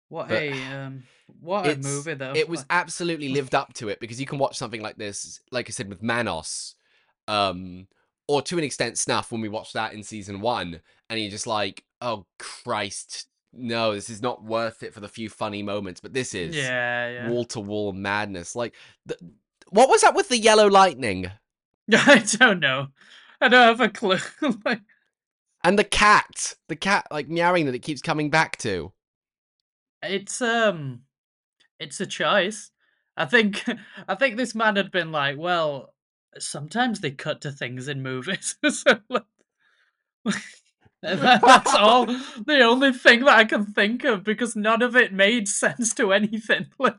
what 0.09 0.29
But 0.29 0.43
a 0.43 0.51
um, 0.73 1.03
what 1.39 1.67
a 1.67 1.77
movie 1.77 2.13
though. 2.13 2.33
It 2.35 2.49
was 2.49 2.65
absolutely 2.69 3.29
lived 3.29 3.55
up 3.55 3.73
to 3.75 3.89
it 3.89 3.99
because 3.99 4.19
you 4.19 4.25
can 4.25 4.39
watch 4.39 4.57
something 4.57 4.81
like 4.81 4.97
this, 4.97 5.39
like 5.51 5.69
I 5.69 5.71
said 5.71 5.89
with 5.89 6.03
Manos, 6.03 6.75
um, 7.27 7.87
or 8.27 8.41
to 8.43 8.57
an 8.57 8.63
extent 8.63 8.97
Snuff 8.97 9.31
when 9.31 9.41
we 9.41 9.49
watched 9.49 9.73
that 9.73 9.93
in 9.93 10.03
season 10.03 10.41
one, 10.41 10.81
and 11.09 11.19
you're 11.19 11.31
just 11.31 11.47
like, 11.47 11.83
oh 12.01 12.25
Christ, 12.37 13.27
no, 13.53 13.93
this 13.93 14.09
is 14.09 14.21
not 14.21 14.43
worth 14.43 14.83
it 14.83 14.93
for 14.93 14.99
the 14.99 15.07
few 15.07 15.29
funny 15.29 15.63
moments, 15.63 16.01
but 16.01 16.13
this 16.13 16.35
is 16.35 16.55
yeah, 16.55 17.29
wall 17.29 17.45
to 17.45 17.59
wall 17.59 17.93
madness. 17.93 18.55
Like, 18.55 18.75
the, 19.05 19.17
what 19.69 19.89
was 19.89 20.01
that 20.01 20.15
with 20.15 20.29
the 20.29 20.37
yellow 20.37 20.67
lightning 20.67 21.31
I 21.93 22.23
don't 22.39 22.59
know. 22.59 22.87
I 23.45 23.47
don't 23.47 23.67
have 23.67 23.81
a 23.81 23.89
clue. 23.89 24.17
like, 24.65 24.81
and 25.63 25.77
the 25.77 25.83
cat, 25.83 26.55
the 26.67 26.75
cat 26.75 27.07
like 27.11 27.29
meowing 27.29 27.65
that 27.67 27.75
it 27.75 27.83
keeps 27.83 28.01
coming 28.01 28.29
back 28.29 28.57
to? 28.57 28.91
it's 30.09 30.41
um, 30.41 31.01
it's 31.79 31.99
a 31.99 32.05
choice. 32.05 32.71
I 33.17 33.25
think 33.25 33.63
I 34.07 34.15
think 34.15 34.37
this 34.37 34.55
man 34.55 34.75
had 34.75 34.91
been 34.91 35.11
like, 35.11 35.37
well, 35.37 35.93
sometimes 36.39 36.99
they 36.99 37.11
cut 37.11 37.41
to 37.41 37.51
things 37.51 37.87
in 37.87 38.01
movies. 38.01 38.55
so, 38.69 38.99
like, 39.09 39.23
that's 41.01 41.73
all 41.75 42.05
the 42.05 42.61
only 42.61 42.93
thing 42.93 43.25
that 43.25 43.37
I 43.37 43.45
can 43.45 43.65
think 43.65 44.03
of 44.03 44.23
because 44.23 44.55
none 44.55 44.81
of 44.81 44.95
it 44.95 45.13
made 45.13 45.47
sense 45.47 45.93
to 45.95 46.13
anything. 46.13 46.67
Like, 46.79 46.97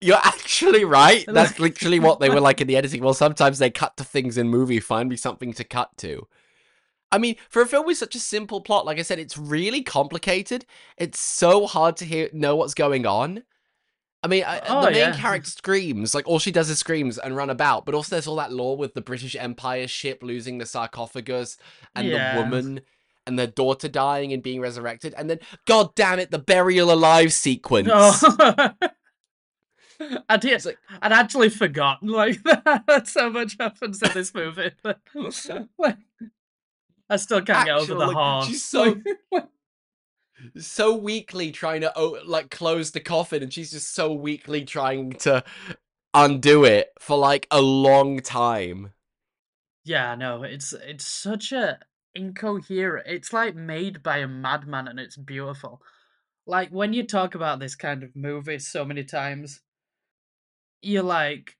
You're 0.00 0.16
actually 0.22 0.84
right. 0.84 1.24
That's 1.28 1.58
literally 1.58 2.00
what 2.00 2.20
they 2.20 2.30
were 2.30 2.40
like 2.40 2.60
in 2.60 2.66
the 2.66 2.76
editing. 2.76 3.02
Well, 3.02 3.14
sometimes 3.14 3.58
they 3.58 3.70
cut 3.70 3.96
to 3.98 4.04
things 4.04 4.38
in 4.38 4.48
movie. 4.48 4.80
Find 4.80 5.08
me 5.08 5.16
something 5.16 5.52
to 5.54 5.64
cut 5.64 5.90
to. 5.98 6.26
I 7.12 7.18
mean, 7.18 7.36
for 7.48 7.60
a 7.62 7.66
film 7.66 7.86
with 7.86 7.98
such 7.98 8.14
a 8.14 8.20
simple 8.20 8.60
plot, 8.60 8.86
like 8.86 8.98
I 8.98 9.02
said, 9.02 9.18
it's 9.18 9.36
really 9.36 9.82
complicated. 9.82 10.64
It's 10.96 11.18
so 11.18 11.66
hard 11.66 11.96
to 11.98 12.04
hear 12.04 12.30
know 12.32 12.56
what's 12.56 12.74
going 12.74 13.04
on. 13.04 13.42
I 14.22 14.28
mean, 14.28 14.44
I, 14.46 14.60
Oh, 14.68 14.84
the 14.84 14.90
main 14.90 15.00
yeah. 15.00 15.16
character 15.16 15.50
screams, 15.50 16.14
like 16.14 16.28
all 16.28 16.38
she 16.38 16.52
does 16.52 16.70
is 16.70 16.78
screams 16.78 17.18
and 17.18 17.34
run 17.34 17.50
about. 17.50 17.84
But 17.86 17.94
also, 17.94 18.14
there's 18.14 18.26
all 18.26 18.36
that 18.36 18.52
lore 18.52 18.76
with 18.76 18.94
the 18.94 19.00
British 19.00 19.34
Empire 19.34 19.88
ship 19.88 20.22
losing 20.22 20.58
the 20.58 20.66
sarcophagus, 20.66 21.56
and 21.96 22.06
Yeah. 22.06 22.34
the 22.36 22.42
woman 22.42 22.82
and 23.26 23.38
their 23.38 23.46
daughter 23.46 23.88
dying 23.88 24.32
and 24.32 24.42
being 24.42 24.60
resurrected, 24.60 25.14
and 25.16 25.28
then, 25.30 25.38
god 25.66 25.94
damn 25.94 26.18
it, 26.18 26.30
the 26.30 26.38
burial 26.38 26.92
alive 26.92 27.26
oh. 27.28 27.30
sequence. 27.30 27.90
oh. 27.92 28.70
I'd, 30.28 30.44
like- 30.44 30.78
I'd 31.02 31.12
actually 31.12 31.50
forgotten 31.50 32.08
like 32.08 32.42
that. 32.44 33.02
so 33.06 33.30
much 33.30 33.56
happens 33.58 34.02
in 34.02 34.10
this 34.14 34.34
movie. 34.34 34.72
Like, 35.78 35.96
I 37.08 37.16
still 37.16 37.42
can't 37.42 37.66
get 37.66 37.76
over 37.76 37.94
the 37.94 38.06
like, 38.06 38.16
horse. 38.16 38.46
she's 38.46 38.64
so- 38.64 38.96
so 40.56 40.96
weakly 40.96 41.52
trying 41.52 41.82
to 41.82 41.92
oh, 41.96 42.18
like 42.24 42.50
close 42.50 42.92
the 42.92 43.00
coffin 43.00 43.42
and 43.42 43.52
she's 43.52 43.72
just 43.72 43.94
so 43.94 44.12
weakly 44.12 44.64
trying 44.64 45.12
to 45.12 45.44
undo 46.14 46.64
it 46.64 46.88
for 46.98 47.18
like 47.18 47.46
a 47.50 47.60
long 47.60 48.20
time 48.20 48.92
yeah, 49.84 50.14
no, 50.14 50.42
it's 50.42 50.72
it's 50.72 51.06
such 51.06 51.52
a 51.52 51.78
incoherent. 52.14 53.06
It's 53.06 53.32
like 53.32 53.54
made 53.54 54.02
by 54.02 54.18
a 54.18 54.28
madman, 54.28 54.88
and 54.88 55.00
it's 55.00 55.16
beautiful. 55.16 55.80
Like 56.46 56.70
when 56.70 56.92
you 56.92 57.02
talk 57.06 57.34
about 57.34 57.60
this 57.60 57.74
kind 57.76 58.02
of 58.02 58.14
movie 58.14 58.58
so 58.58 58.84
many 58.84 59.04
times, 59.04 59.60
you're 60.82 61.02
like, 61.02 61.56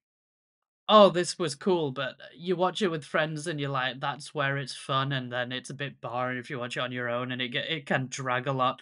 "Oh, 0.89 1.11
this 1.11 1.39
was 1.39 1.55
cool," 1.55 1.93
but 1.93 2.21
uh, 2.21 2.29
you 2.37 2.57
watch 2.57 2.83
it 2.83 2.89
with 2.89 3.05
friends, 3.05 3.47
and 3.47 3.61
you're 3.61 3.71
like, 3.71 4.01
"That's 4.01 4.35
where 4.35 4.59
it's 4.59 4.75
fun," 4.75 5.13
and 5.13 5.33
then 5.33 5.53
it's 5.53 5.71
a 5.71 5.75
bit 5.75 6.01
boring 6.01 6.39
if 6.39 6.51
you 6.51 6.59
watch 6.59 6.77
it 6.77 6.81
on 6.81 6.93
your 6.93 7.09
own, 7.09 7.33
and 7.33 7.43
it 7.43 7.49
get, 7.51 7.71
it 7.71 7.87
can 7.87 8.09
drag 8.11 8.47
a 8.47 8.53
lot. 8.53 8.81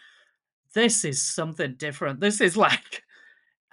This 0.75 1.05
is 1.05 1.23
something 1.23 1.75
different. 1.77 2.21
This 2.21 2.41
is 2.41 2.57
like. 2.69 3.03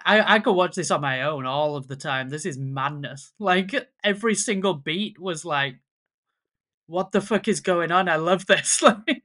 I, 0.04 0.36
I 0.36 0.38
could 0.38 0.52
watch 0.52 0.76
this 0.76 0.92
on 0.92 1.00
my 1.00 1.22
own 1.22 1.46
all 1.46 1.76
of 1.76 1.88
the 1.88 1.96
time. 1.96 2.28
This 2.28 2.46
is 2.46 2.58
madness. 2.58 3.32
Like 3.40 3.74
every 4.04 4.36
single 4.36 4.74
beat 4.74 5.18
was 5.18 5.44
like, 5.44 5.78
what 6.86 7.12
the 7.12 7.20
fuck 7.20 7.48
is 7.48 7.60
going 7.60 7.90
on? 7.92 8.08
I 8.08 8.16
love 8.16 8.46
this. 8.46 8.82
Like, 9.06 9.24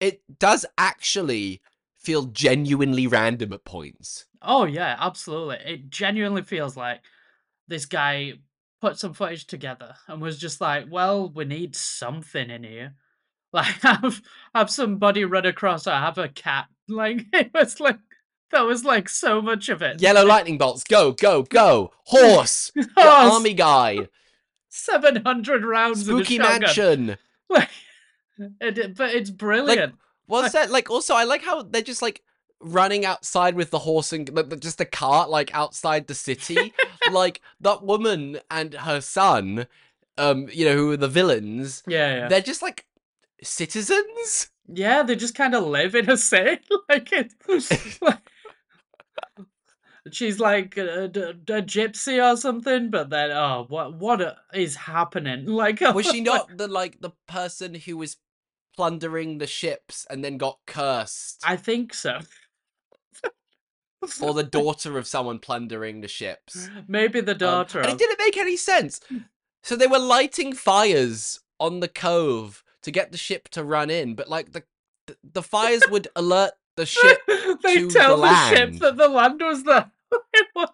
it 0.00 0.22
does 0.38 0.66
actually 0.76 1.60
feel 2.02 2.24
genuinely 2.24 3.06
random 3.06 3.52
at 3.52 3.64
points 3.64 4.26
oh 4.44 4.64
yeah, 4.64 4.96
absolutely. 4.98 5.58
It 5.64 5.90
genuinely 5.90 6.42
feels 6.42 6.76
like 6.76 7.00
this 7.68 7.86
guy 7.86 8.34
put 8.80 8.98
some 8.98 9.14
footage 9.14 9.46
together 9.46 9.94
and 10.08 10.20
was 10.20 10.38
just 10.38 10.60
like, 10.60 10.86
well, 10.90 11.28
we 11.28 11.44
need 11.44 11.76
something 11.76 12.50
in 12.50 12.64
here. 12.64 12.94
like 13.52 13.82
have 13.82 14.22
have 14.54 14.70
somebody 14.70 15.24
run 15.24 15.44
across 15.44 15.86
or 15.86 15.92
have 15.92 16.18
a 16.18 16.28
cat. 16.28 16.66
Like 16.88 17.26
it 17.32 17.52
was 17.54 17.78
like 17.78 18.00
that 18.50 18.62
was 18.62 18.84
like 18.84 19.08
so 19.08 19.40
much 19.40 19.68
of 19.68 19.82
it. 19.82 20.02
Yellow 20.02 20.26
lightning 20.26 20.58
bolts, 20.58 20.82
go, 20.82 21.12
go, 21.12 21.44
go. 21.44 21.92
Horse, 22.04 22.72
the 22.74 22.82
Horse, 22.96 23.32
army 23.32 23.54
guy, 23.54 24.08
seven 24.68 25.22
hundred 25.24 25.64
rounds 25.64 26.04
spooky 26.04 26.38
mansion. 26.38 27.16
Like, 27.48 27.70
it, 28.60 28.96
but 28.96 29.14
it's 29.14 29.30
brilliant. 29.30 29.94
What's 30.26 30.52
that? 30.54 30.70
Like, 30.70 30.90
also, 30.90 31.14
I 31.14 31.24
like 31.24 31.42
how 31.42 31.62
they're 31.62 31.82
just 31.82 32.02
like 32.02 32.22
running 32.60 33.04
outside 33.04 33.54
with 33.56 33.70
the 33.70 33.80
horse 33.80 34.12
and 34.12 34.30
just 34.60 34.80
a 34.80 34.84
cart, 34.84 35.28
like 35.30 35.52
outside 35.54 36.06
the 36.06 36.14
city. 36.14 36.72
like 37.10 37.40
that 37.60 37.82
woman 37.82 38.38
and 38.50 38.74
her 38.74 39.00
son, 39.00 39.66
um, 40.18 40.48
you 40.52 40.64
know, 40.64 40.76
who 40.76 40.92
are 40.92 40.96
the 40.96 41.08
villains. 41.08 41.82
yeah, 41.86 42.14
yeah. 42.16 42.28
They're 42.28 42.40
just 42.40 42.62
like 42.62 42.86
citizens. 43.42 44.50
Yeah, 44.68 45.02
they 45.02 45.16
just 45.16 45.34
kind 45.34 45.54
of 45.54 45.64
live 45.64 45.94
in 45.96 46.08
a 46.08 46.16
city. 46.16 46.60
like 46.88 47.12
it. 47.12 47.32
like- 48.00 48.18
she's 50.10 50.40
like 50.40 50.76
a, 50.76 51.04
a- 51.04 51.56
a 51.58 51.62
gypsy 51.62 52.22
or 52.22 52.36
something, 52.36 52.90
but 52.90 53.10
then 53.10 53.30
oh, 53.30 53.66
what 53.68 53.94
what 53.98 54.36
is 54.54 54.76
happening? 54.76 55.46
Like, 55.46 55.80
Was 55.80 56.06
she 56.06 56.20
not 56.20 56.56
the 56.56 56.68
like 56.68 57.00
the 57.00 57.10
person 57.26 57.74
who 57.74 57.96
was 57.96 58.16
plundering 58.76 59.38
the 59.38 59.46
ships 59.46 60.06
and 60.10 60.24
then 60.24 60.36
got 60.38 60.58
cursed, 60.66 61.42
I 61.44 61.56
think 61.56 61.94
so. 61.94 62.20
or 64.20 64.34
the 64.34 64.42
daughter 64.60 64.98
of 64.98 65.06
someone 65.06 65.38
plundering 65.38 66.00
the 66.00 66.08
ships? 66.08 66.68
Maybe 66.88 67.20
the 67.20 67.32
Um, 67.32 67.38
daughter. 67.38 67.80
and 67.80 67.90
it 67.90 67.98
didn't 67.98 68.18
make 68.18 68.36
any 68.36 68.56
sense. 68.56 69.00
So 69.62 69.76
they 69.76 69.86
were 69.86 69.98
lighting 69.98 70.52
fires 70.54 71.40
on 71.60 71.80
the 71.80 71.88
cove 71.88 72.64
to 72.82 72.90
get 72.90 73.12
the 73.12 73.18
ship 73.18 73.48
to 73.50 73.62
run 73.62 73.90
in, 73.90 74.14
but 74.14 74.28
like 74.28 74.52
the 74.52 74.64
the, 75.06 75.16
the 75.24 75.42
fires 75.42 75.82
would 75.90 76.06
alert 76.14 76.52
the 76.76 76.86
ship, 76.86 77.18
they 77.62 77.78
to 77.78 77.88
tell 77.90 78.16
the 78.16 78.22
the, 78.28 78.48
ship 78.50 78.72
that 78.80 78.96
the 78.96 79.08
land 79.08 79.40
was 79.40 79.64
there. 79.64 79.90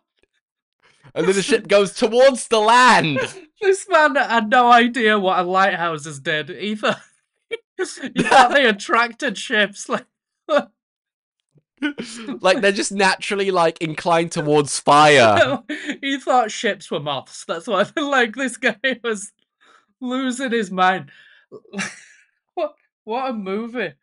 and 1.14 1.26
then 1.26 1.34
the 1.34 1.42
ship 1.42 1.66
goes 1.66 1.92
towards 1.94 2.48
the 2.48 2.60
land. 2.60 3.18
this 3.60 3.86
man 3.88 4.14
had 4.16 4.50
no 4.50 4.70
idea 4.70 5.18
what 5.18 5.38
a 5.38 5.42
lighthouses 5.42 6.20
did 6.20 6.50
either. 6.50 6.96
thought 8.28 8.52
they 8.52 8.66
attracted 8.66 9.38
ships. 9.38 9.88
Like, 9.88 10.06
like 12.40 12.60
they're 12.60 12.72
just 12.72 12.92
naturally 12.92 13.50
like 13.50 13.80
inclined 13.80 14.32
towards 14.32 14.78
fire. 14.78 15.62
he 16.00 16.18
thought 16.18 16.50
ships 16.50 16.90
were 16.90 17.00
moths. 17.00 17.44
That's 17.44 17.66
why, 17.66 17.86
like, 17.96 18.34
this 18.34 18.56
guy 18.56 18.76
was 19.02 19.32
losing 20.00 20.52
his 20.52 20.70
mind. 20.70 21.10
what? 22.54 22.74
What 23.04 23.30
a 23.30 23.32
movie! 23.32 23.94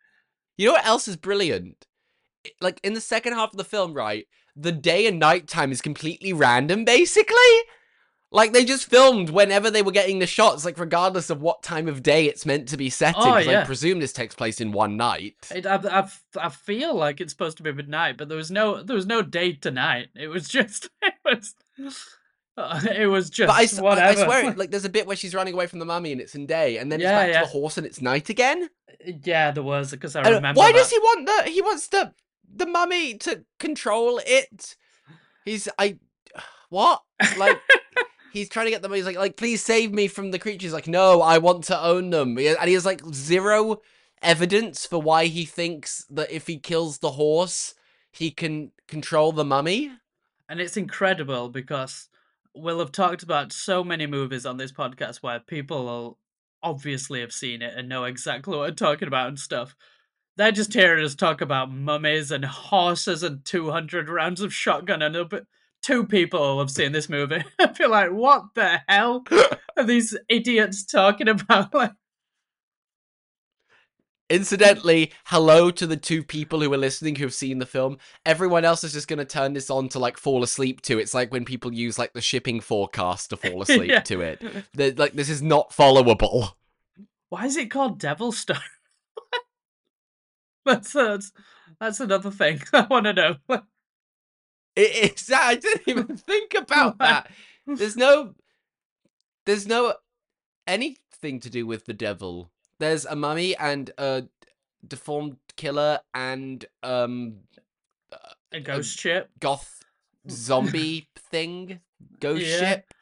You 0.56 0.66
know 0.66 0.72
what 0.72 0.86
else 0.86 1.06
is 1.06 1.16
brilliant? 1.16 1.86
Like 2.60 2.80
in 2.82 2.94
the 2.94 3.00
second 3.00 3.34
half 3.34 3.50
of 3.50 3.56
the 3.56 3.64
film, 3.64 3.92
right? 3.92 4.26
The 4.54 4.72
day 4.72 5.06
and 5.06 5.18
night 5.18 5.46
time 5.48 5.70
is 5.70 5.82
completely 5.82 6.32
random, 6.32 6.84
basically. 6.84 7.36
Like 8.32 8.52
they 8.52 8.64
just 8.64 8.90
filmed 8.90 9.30
whenever 9.30 9.70
they 9.70 9.82
were 9.82 9.92
getting 9.92 10.18
the 10.18 10.26
shots, 10.26 10.64
like 10.64 10.78
regardless 10.78 11.30
of 11.30 11.40
what 11.40 11.62
time 11.62 11.86
of 11.88 12.02
day 12.02 12.24
it's 12.26 12.44
meant 12.44 12.68
to 12.68 12.76
be 12.76 12.90
set 12.90 13.14
in. 13.16 13.22
Oh, 13.22 13.36
yeah. 13.36 13.62
I 13.62 13.64
presume 13.64 14.00
this 14.00 14.12
takes 14.12 14.34
place 14.34 14.60
in 14.60 14.72
one 14.72 14.96
night. 14.96 15.36
It, 15.54 15.64
I, 15.64 15.76
I, 15.76 16.08
I 16.40 16.48
feel 16.48 16.94
like 16.94 17.20
it's 17.20 17.32
supposed 17.32 17.56
to 17.58 17.62
be 17.62 17.72
midnight, 17.72 18.16
but 18.18 18.28
there 18.28 18.36
was 18.36 18.50
no 18.50 18.82
there 18.82 18.96
was 18.96 19.06
no 19.06 19.22
day 19.22 19.52
to 19.52 19.70
night. 19.70 20.08
It 20.16 20.26
was 20.26 20.48
just 20.58 20.90
it 21.02 21.14
was 21.24 21.54
uh, 22.58 22.80
it 22.96 23.06
was 23.06 23.30
just 23.30 23.46
But 23.46 23.98
I, 23.98 24.08
I- 24.08 24.14
swear, 24.14 24.52
like 24.56 24.70
there's 24.72 24.84
a 24.84 24.88
bit 24.90 25.06
where 25.06 25.16
she's 25.16 25.34
running 25.34 25.54
away 25.54 25.68
from 25.68 25.78
the 25.78 25.84
mummy 25.84 26.10
and 26.10 26.20
it's 26.20 26.34
in 26.34 26.46
day, 26.46 26.78
and 26.78 26.90
then 26.90 26.98
Yeah, 27.00 27.20
it's 27.20 27.26
back 27.26 27.32
yeah. 27.32 27.40
to 27.40 27.46
the 27.46 27.52
horse 27.52 27.78
and 27.78 27.86
it's 27.86 28.00
night 28.02 28.28
again. 28.28 28.68
yeah, 29.24 29.52
there 29.52 29.62
was 29.62 29.92
because 29.92 30.16
I 30.16 30.22
I 30.22 30.30
remember. 30.30 30.58
why 30.58 30.72
that. 30.72 30.78
does 30.78 30.90
he 30.90 30.98
want 30.98 31.26
the? 31.26 31.50
He 31.50 31.62
wants 31.62 31.86
the 31.88 32.12
the 32.52 32.66
mummy 32.66 33.18
to 33.18 33.44
control 33.60 34.20
it. 34.26 34.74
He's 35.44 35.68
I, 35.78 35.98
what 36.70 37.02
like. 37.38 37.58
He's 38.32 38.48
trying 38.48 38.66
to 38.66 38.70
get 38.70 38.82
them. 38.82 38.92
He's 38.92 39.06
like, 39.06 39.16
like, 39.16 39.36
please 39.36 39.64
save 39.64 39.92
me 39.92 40.08
from 40.08 40.30
the 40.30 40.38
creatures. 40.38 40.72
Like, 40.72 40.86
no, 40.86 41.22
I 41.22 41.38
want 41.38 41.64
to 41.64 41.82
own 41.82 42.10
them. 42.10 42.36
And 42.38 42.68
he 42.68 42.74
has 42.74 42.84
like 42.84 43.02
zero 43.12 43.80
evidence 44.22 44.86
for 44.86 45.00
why 45.00 45.26
he 45.26 45.44
thinks 45.44 46.04
that 46.10 46.30
if 46.30 46.46
he 46.46 46.58
kills 46.58 46.98
the 46.98 47.12
horse, 47.12 47.74
he 48.12 48.30
can 48.30 48.72
control 48.88 49.32
the 49.32 49.44
mummy. 49.44 49.90
And 50.48 50.60
it's 50.60 50.76
incredible 50.76 51.48
because 51.48 52.08
we'll 52.54 52.78
have 52.78 52.92
talked 52.92 53.22
about 53.22 53.52
so 53.52 53.84
many 53.84 54.06
movies 54.06 54.46
on 54.46 54.56
this 54.56 54.72
podcast 54.72 55.18
where 55.18 55.40
people 55.40 56.18
obviously 56.62 57.20
have 57.20 57.32
seen 57.32 57.62
it 57.62 57.74
and 57.76 57.88
know 57.88 58.04
exactly 58.04 58.56
what 58.56 58.68
we're 58.68 58.74
talking 58.74 59.08
about 59.08 59.28
and 59.28 59.38
stuff. 59.38 59.76
They're 60.36 60.52
just 60.52 60.74
hearing 60.74 61.04
us 61.04 61.14
talk 61.14 61.40
about 61.40 61.72
mummies 61.72 62.30
and 62.30 62.44
horses 62.44 63.22
and 63.22 63.44
200 63.44 64.08
rounds 64.08 64.40
of 64.40 64.52
shotgun, 64.52 65.02
and 65.02 65.14
it'll 65.14 65.28
be- 65.28 65.40
two 65.82 66.06
people 66.06 66.58
have 66.58 66.70
seen 66.70 66.92
this 66.92 67.08
movie. 67.08 67.44
I 67.58 67.72
feel 67.72 67.90
like, 67.90 68.10
what 68.10 68.54
the 68.54 68.80
hell 68.88 69.24
are 69.76 69.84
these 69.84 70.16
idiots 70.28 70.84
talking 70.84 71.28
about? 71.28 71.72
Like, 71.74 71.92
Incidentally, 74.28 75.12
hello 75.26 75.70
to 75.70 75.86
the 75.86 75.96
two 75.96 76.24
people 76.24 76.60
who 76.60 76.72
are 76.72 76.76
listening 76.78 77.14
who 77.14 77.22
have 77.24 77.32
seen 77.32 77.60
the 77.60 77.66
film. 77.66 77.96
Everyone 78.24 78.64
else 78.64 78.82
is 78.82 78.92
just 78.92 79.06
going 79.06 79.20
to 79.20 79.24
turn 79.24 79.52
this 79.52 79.70
on 79.70 79.88
to 79.90 80.00
like 80.00 80.18
fall 80.18 80.42
asleep 80.42 80.80
to. 80.82 80.98
It's 80.98 81.14
like 81.14 81.30
when 81.30 81.44
people 81.44 81.72
use 81.72 81.96
like 81.96 82.12
the 82.12 82.20
shipping 82.20 82.60
forecast 82.60 83.30
to 83.30 83.36
fall 83.36 83.62
asleep 83.62 83.88
Yeah. 83.88 84.00
to 84.00 84.22
it. 84.22 84.42
They're, 84.74 84.90
like 84.94 85.12
this 85.12 85.28
is 85.28 85.42
not 85.42 85.70
followable. 85.70 86.54
why 87.28 87.46
is 87.46 87.56
it 87.56 87.70
called 87.70 88.00
Devil 88.00 88.32
Story? 88.32 88.58
that's, 90.64 90.92
that's 90.92 91.30
that's 91.78 92.00
another 92.00 92.32
thing 92.32 92.60
I 92.72 92.84
want 92.90 93.04
to 93.06 93.12
know. 93.12 93.36
It, 94.76 94.90
it's 95.10 95.32
I 95.34 95.56
didn't 95.56 95.82
even 95.88 96.16
think 96.16 96.54
about 96.54 96.98
that. 96.98 97.30
There's 97.66 97.96
no, 97.96 98.34
there's 99.46 99.66
no 99.66 99.94
anything 100.66 101.40
to 101.40 101.50
do 101.50 101.66
with 101.66 101.86
the 101.86 101.94
devil. 101.94 102.50
There's 102.78 103.04
a 103.06 103.16
mummy 103.16 103.56
and 103.56 103.90
a 103.98 104.24
deformed 104.86 105.38
killer 105.56 105.98
and 106.14 106.64
um 106.82 107.36
A 108.52 108.60
ghost 108.60 108.98
ship. 108.98 109.30
goth 109.40 109.82
zombie 110.30 111.08
thing, 111.30 111.80
ghost 112.20 112.44
Yeah. 112.46 112.58
ship, 112.58 112.94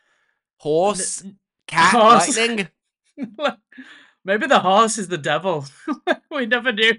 horse, 0.59 1.25
N- 1.25 1.39
cat, 1.67 1.93
Horse. 1.93 2.37
lightning. 2.39 2.69
Maybe 4.25 4.47
the 4.47 4.61
horse 4.61 4.97
is 4.97 5.09
the 5.09 5.19
devil. 5.19 5.67
we 6.31 6.47
never 6.47 6.73
knew. 6.73 6.95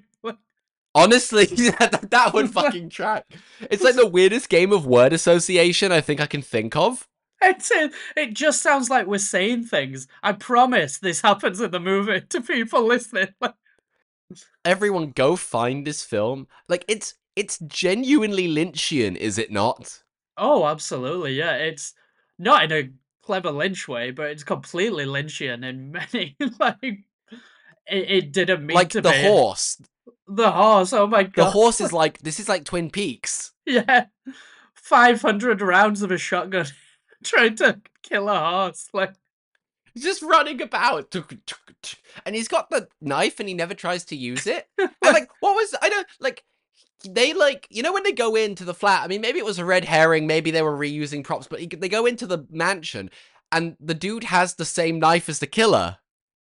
Honestly, 0.96 1.46
that, 1.80 2.08
that 2.10 2.34
would 2.34 2.52
fucking 2.52 2.90
track. 2.90 3.26
It's 3.70 3.84
like 3.84 3.96
the 3.96 4.08
weirdest 4.08 4.50
game 4.50 4.72
of 4.72 4.86
word 4.86 5.14
association 5.14 5.92
I 5.92 6.02
think 6.02 6.22
I 6.22 6.26
can 6.26 6.42
think 6.42 6.76
of. 6.76 7.08
It's, 7.42 7.70
it, 7.70 7.94
it 8.16 8.34
just 8.34 8.62
sounds 8.62 8.90
like 8.90 9.06
we're 9.06 9.18
saying 9.20 9.66
things. 9.66 10.08
I 10.24 10.32
promise 10.32 10.98
this 10.98 11.22
happens 11.22 11.60
in 11.60 11.72
the 11.72 11.80
movie 11.80 12.22
to 12.30 12.42
people 12.42 12.86
listening. 12.86 13.28
Everyone 14.66 15.12
go 15.12 15.36
find 15.36 15.86
this 15.86 16.02
film. 16.04 16.48
Like 16.68 16.86
it's 16.88 17.14
it's 17.36 17.60
genuinely 17.60 18.48
Lynchian, 18.48 19.18
is 19.18 19.38
it 19.38 19.52
not? 19.52 20.02
oh, 20.38 20.66
absolutely. 20.66 21.34
Yeah, 21.34 21.56
it's 21.56 21.94
not 22.40 22.64
in 22.64 22.72
a 22.72 22.90
clever 23.22 23.52
Lynch 23.52 23.88
way, 23.88 24.12
but 24.12 24.28
it's 24.28 24.44
completely 24.44 25.06
Lynchian 25.06 25.64
in 25.64 25.92
many. 25.92 26.36
like, 26.60 27.04
it, 27.88 28.10
it 28.10 28.34
didn't 28.34 28.66
mean 28.66 28.76
like 28.76 28.90
to 28.90 29.02
the 29.02 29.12
be. 29.12 29.22
horse. 29.22 29.78
The 30.28 30.52
horse. 30.52 30.94
Oh 30.94 31.08
my 31.08 31.24
god. 31.24 31.36
The 31.36 31.52
horse 31.52 31.82
is 31.82 31.94
like 32.02 32.20
this 32.20 32.40
is 32.40 32.50
like 32.50 32.66
Twin 32.66 32.90
Peaks. 32.90 33.52
Yeah. 33.66 34.06
500 34.76 35.62
rounds 35.62 36.02
of 36.02 36.12
a 36.12 36.18
shotgun 36.18 36.68
trying 37.24 37.56
to 37.58 37.82
kill 38.04 38.30
a 38.30 38.40
horse. 38.40 38.88
Like, 38.94 39.14
He's 39.96 40.04
just 40.04 40.22
running 40.22 40.62
about. 40.62 41.16
And 42.26 42.36
he's 42.36 42.50
got 42.50 42.70
the 42.70 42.88
knife 43.02 43.40
and 43.40 43.48
he 43.48 43.56
never 43.56 43.74
tries 43.74 44.04
to 44.06 44.16
use 44.16 44.46
it. 44.46 44.68
And 44.78 44.92
like 45.02 45.30
what 45.40 45.56
was 45.56 45.74
I 45.82 45.90
don't 45.90 46.08
like 46.20 46.44
they 47.08 47.34
like 47.34 47.68
you 47.70 47.82
know 47.82 47.94
when 47.94 48.04
they 48.04 48.12
go 48.12 48.36
into 48.36 48.66
the 48.66 48.74
flat 48.74 49.04
i 49.04 49.08
mean 49.08 49.22
maybe 49.22 49.38
it 49.38 49.46
was 49.46 49.60
a 49.60 49.66
red 49.66 49.86
herring 49.86 50.26
maybe 50.26 50.50
they 50.50 50.62
were 50.64 50.76
reusing 50.76 51.24
props 51.24 51.46
but 51.46 51.60
he, 51.60 51.68
they 51.68 51.90
go 51.90 52.06
into 52.06 52.26
the 52.26 52.48
mansion 52.50 53.12
and 53.52 53.76
the 53.80 53.94
dude 53.94 54.24
has 54.24 54.56
the 54.56 54.66
same 54.66 54.98
knife 54.98 55.30
as 55.30 55.40
the 55.40 55.46
killer 55.46 55.98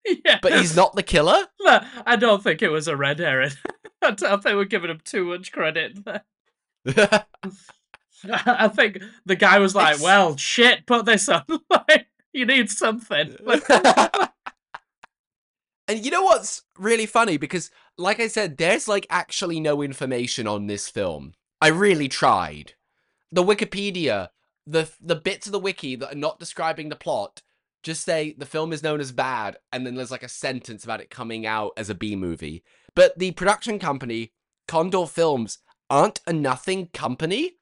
yeah. 0.24 0.38
but 0.42 0.52
he's 0.58 0.74
not 0.76 0.94
the 0.94 1.02
killer 1.02 1.46
No, 1.60 1.80
I 2.06 2.16
don't 2.16 2.42
think 2.42 2.62
it 2.62 2.68
was 2.70 2.88
a 2.88 2.96
red 2.96 3.18
herring. 3.18 3.52
I 4.02 4.12
don't 4.12 4.42
think 4.42 4.56
we're 4.56 4.64
giving 4.64 4.90
him 4.90 5.00
too 5.04 5.24
much 5.24 5.50
credit. 5.52 5.98
I 6.86 8.68
think 8.68 9.02
the 9.26 9.36
guy 9.36 9.58
was 9.58 9.74
like, 9.74 9.94
It's- 9.96 10.02
well, 10.04 10.36
shit, 10.36 10.86
put 10.86 11.04
this 11.04 11.28
on. 11.28 11.42
like, 11.70 12.06
you 12.32 12.46
need 12.46 12.70
something. 12.70 13.36
And 15.88 16.04
you 16.04 16.10
know 16.10 16.22
what's 16.22 16.62
really 16.78 17.06
funny 17.06 17.38
because 17.38 17.70
like 17.96 18.20
i 18.20 18.28
said 18.28 18.56
there's 18.58 18.86
like 18.88 19.06
actually 19.10 19.58
no 19.58 19.80
information 19.82 20.46
on 20.46 20.66
this 20.66 20.88
film 20.88 21.32
i 21.62 21.68
really 21.68 22.08
tried 22.08 22.74
the 23.32 23.42
wikipedia 23.42 24.28
the 24.66 24.88
the 25.00 25.16
bits 25.16 25.46
of 25.46 25.52
the 25.52 25.58
wiki 25.58 25.96
that 25.96 26.12
are 26.12 26.18
not 26.18 26.38
describing 26.38 26.88
the 26.90 26.94
plot 26.96 27.40
just 27.82 28.04
say 28.04 28.34
the 28.36 28.46
film 28.46 28.72
is 28.72 28.82
known 28.82 29.00
as 29.00 29.12
bad, 29.12 29.56
and 29.72 29.86
then 29.86 29.94
there's 29.94 30.10
like 30.10 30.22
a 30.22 30.28
sentence 30.28 30.84
about 30.84 31.00
it 31.00 31.10
coming 31.10 31.46
out 31.46 31.72
as 31.76 31.90
a 31.90 31.94
B 31.94 32.16
movie. 32.16 32.62
But 32.94 33.18
the 33.18 33.32
production 33.32 33.78
company, 33.78 34.32
Condor 34.66 35.06
Films, 35.06 35.58
aren't 35.90 36.20
a 36.26 36.32
nothing 36.32 36.88
company. 36.88 37.52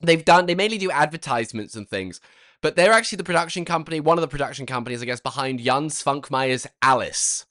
They've 0.00 0.24
done 0.24 0.46
they 0.46 0.54
mainly 0.54 0.78
do 0.78 0.90
advertisements 0.90 1.76
and 1.76 1.88
things, 1.88 2.20
but 2.60 2.76
they're 2.76 2.92
actually 2.92 3.16
the 3.16 3.24
production 3.24 3.64
company, 3.64 4.00
one 4.00 4.18
of 4.18 4.22
the 4.22 4.28
production 4.28 4.66
companies, 4.66 5.02
I 5.02 5.06
guess, 5.06 5.20
behind 5.20 5.60
Jan 5.60 5.88
Švankmajer's 5.88 6.66
Alice. 6.82 7.46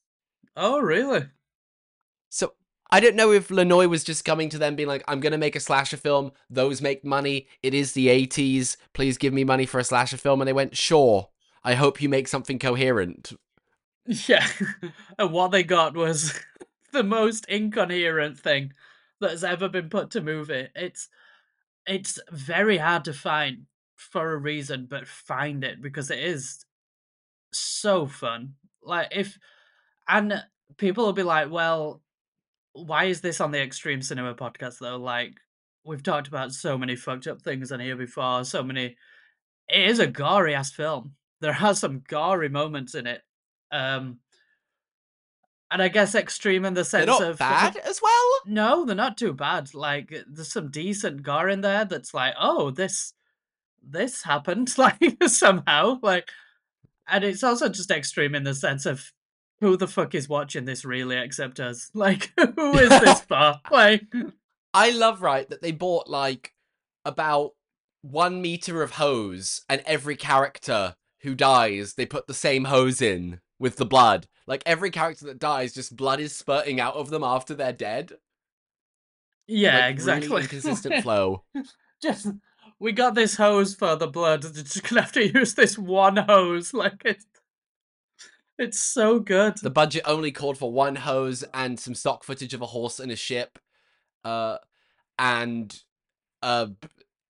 Oh, 0.55 0.79
really? 0.79 1.27
So 2.29 2.53
I 2.91 2.99
don't 2.99 3.15
know 3.15 3.31
if 3.31 3.47
Launois 3.47 3.89
was 3.89 4.03
just 4.03 4.25
coming 4.25 4.49
to 4.49 4.59
them 4.59 4.75
being 4.75 4.87
like, 4.87 5.03
I'm 5.07 5.19
gonna 5.19 5.37
make 5.37 5.55
a 5.55 5.59
slasher 5.59 5.97
film, 5.97 6.31
those 6.49 6.81
make 6.81 7.03
money, 7.03 7.47
it 7.63 7.73
is 7.73 7.93
the 7.93 8.07
80s, 8.07 8.77
please 8.93 9.17
give 9.17 9.33
me 9.33 9.43
money 9.43 9.65
for 9.65 9.79
a 9.79 9.83
slasher 9.83 10.17
film, 10.17 10.41
and 10.41 10.47
they 10.47 10.53
went, 10.53 10.77
Sure. 10.77 11.29
I 11.63 11.75
hope 11.75 12.01
you 12.01 12.09
make 12.09 12.27
something 12.27 12.59
coherent. 12.59 13.33
Yeah. 14.05 14.45
and 15.17 15.31
what 15.31 15.51
they 15.51 15.63
got 15.63 15.95
was 15.95 16.39
the 16.91 17.03
most 17.03 17.45
incoherent 17.45 18.39
thing 18.39 18.73
that's 19.21 19.43
ever 19.43 19.69
been 19.69 19.89
put 19.89 20.11
to 20.11 20.21
movie. 20.21 20.67
It's 20.75 21.09
it's 21.85 22.19
very 22.31 22.77
hard 22.77 23.05
to 23.05 23.13
find 23.13 23.65
for 23.95 24.33
a 24.33 24.37
reason, 24.37 24.87
but 24.89 25.07
find 25.07 25.63
it 25.63 25.81
because 25.81 26.11
it 26.11 26.19
is 26.19 26.65
so 27.51 28.07
fun. 28.07 28.55
Like 28.81 29.07
if 29.11 29.37
and 30.07 30.43
people 30.77 31.05
will 31.05 31.13
be 31.13 31.23
like, 31.23 31.49
well, 31.49 32.01
why 32.73 33.05
is 33.05 33.21
this 33.21 33.39
on 33.39 33.51
the 33.51 33.61
Extreme 33.61 34.01
Cinema 34.01 34.35
podcast 34.35 34.79
though? 34.79 34.97
Like 34.97 35.35
we've 35.85 36.03
talked 36.03 36.27
about 36.27 36.51
so 36.51 36.77
many 36.77 36.95
fucked 36.95 37.27
up 37.27 37.41
things 37.41 37.71
on 37.71 37.79
here 37.79 37.95
before, 37.95 38.43
so 38.43 38.63
many 38.63 38.97
it 39.69 39.89
is 39.89 39.99
a 39.99 40.07
gory 40.07 40.55
ass 40.55 40.71
film. 40.71 41.15
There 41.43 41.57
are 41.61 41.75
some 41.75 42.01
gory 42.07 42.47
moments 42.49 42.95
in 42.95 43.05
it. 43.05 43.21
Um 43.71 44.19
and 45.69 45.81
I 45.81 45.87
guess 45.89 46.15
extreme 46.15 46.65
in 46.65 46.73
the 46.73 46.85
sense 46.85 47.05
They're 47.05 47.19
not 47.19 47.29
of 47.31 47.37
bad 47.39 47.77
as 47.77 47.99
well. 48.01 48.39
no, 48.45 48.85
they're 48.85 48.95
not 48.95 49.17
too 49.17 49.33
bad. 49.33 49.73
Like 49.73 50.13
there's 50.27 50.53
some 50.53 50.71
decent 50.71 51.23
gore 51.23 51.49
in 51.49 51.61
there 51.61 51.83
that's 51.83 52.13
like, 52.13 52.33
oh, 52.39 52.71
this 52.71 53.13
this 53.85 54.23
happened 54.23 54.73
like 54.77 55.17
somehow. 55.27 55.99
Like 56.01 56.29
and 57.07 57.23
it's 57.23 57.43
also 57.43 57.67
just 57.69 57.91
extreme 57.91 58.35
in 58.35 58.43
the 58.43 58.53
sense 58.55 58.85
of 58.85 59.11
who 59.59 59.75
the 59.75 59.87
fuck 59.87 60.15
is 60.15 60.29
watching 60.29 60.65
this 60.65 60.85
really 60.85 61.17
except 61.17 61.59
us? 61.59 61.89
Like 61.95 62.31
who 62.37 62.77
is 62.77 62.89
this 62.89 63.21
for? 63.27 63.55
Like 63.69 64.05
I 64.73 64.91
love 64.91 65.21
right 65.21 65.49
that 65.49 65.61
they 65.61 65.71
bought 65.71 66.09
like 66.09 66.53
about 67.03 67.51
one 68.01 68.41
meter 68.41 68.83
of 68.83 68.91
hose, 68.91 69.61
and 69.69 69.81
every 69.85 70.15
character 70.17 70.95
who 71.23 71.35
dies, 71.35 71.93
they 71.93 72.05
put 72.05 72.27
the 72.27 72.33
same 72.33 72.65
hose 72.65 73.01
in 73.01 73.39
with 73.59 73.77
the 73.77 73.85
blood. 73.85 74.27
Like 74.45 74.63
every 74.65 74.91
character 74.91 75.25
that 75.25 75.39
dies, 75.39 75.73
just 75.73 75.95
blood 75.95 76.19
is 76.19 76.35
spurting 76.35 76.79
out 76.79 76.95
of 76.95 77.09
them 77.09 77.23
after 77.23 77.53
they're 77.55 77.73
dead. 77.73 78.13
Yeah, 79.47 79.77
Like, 79.85 79.91
exactly. 79.91 80.27
Really 80.29 80.43
inconsistent 80.43 80.95
flow. 81.03 81.43
just 82.01 82.27
we 82.79 82.91
got 82.91 83.15
this 83.15 83.35
hose 83.35 83.73
for 83.73 83.95
the 83.95 84.07
blood. 84.07 84.41
Just 84.53 84.83
gonna 84.83 85.01
have 85.01 85.11
to 85.13 85.31
use 85.31 85.53
this 85.53 85.77
one 85.77 86.17
hose. 86.17 86.73
Like 86.73 87.01
it's 87.05 87.25
it's 88.57 88.79
so 88.79 89.19
good. 89.19 89.57
The 89.57 89.69
budget 89.69 90.03
only 90.05 90.31
called 90.31 90.57
for 90.57 90.71
one 90.71 90.95
hose 90.95 91.43
and 91.53 91.79
some 91.79 91.95
stock 91.95 92.23
footage 92.23 92.53
of 92.53 92.61
a 92.61 92.67
horse 92.67 92.99
and 92.99 93.11
a 93.11 93.15
ship, 93.15 93.57
uh, 94.23 94.57
and 95.17 95.75
uh, 96.41 96.67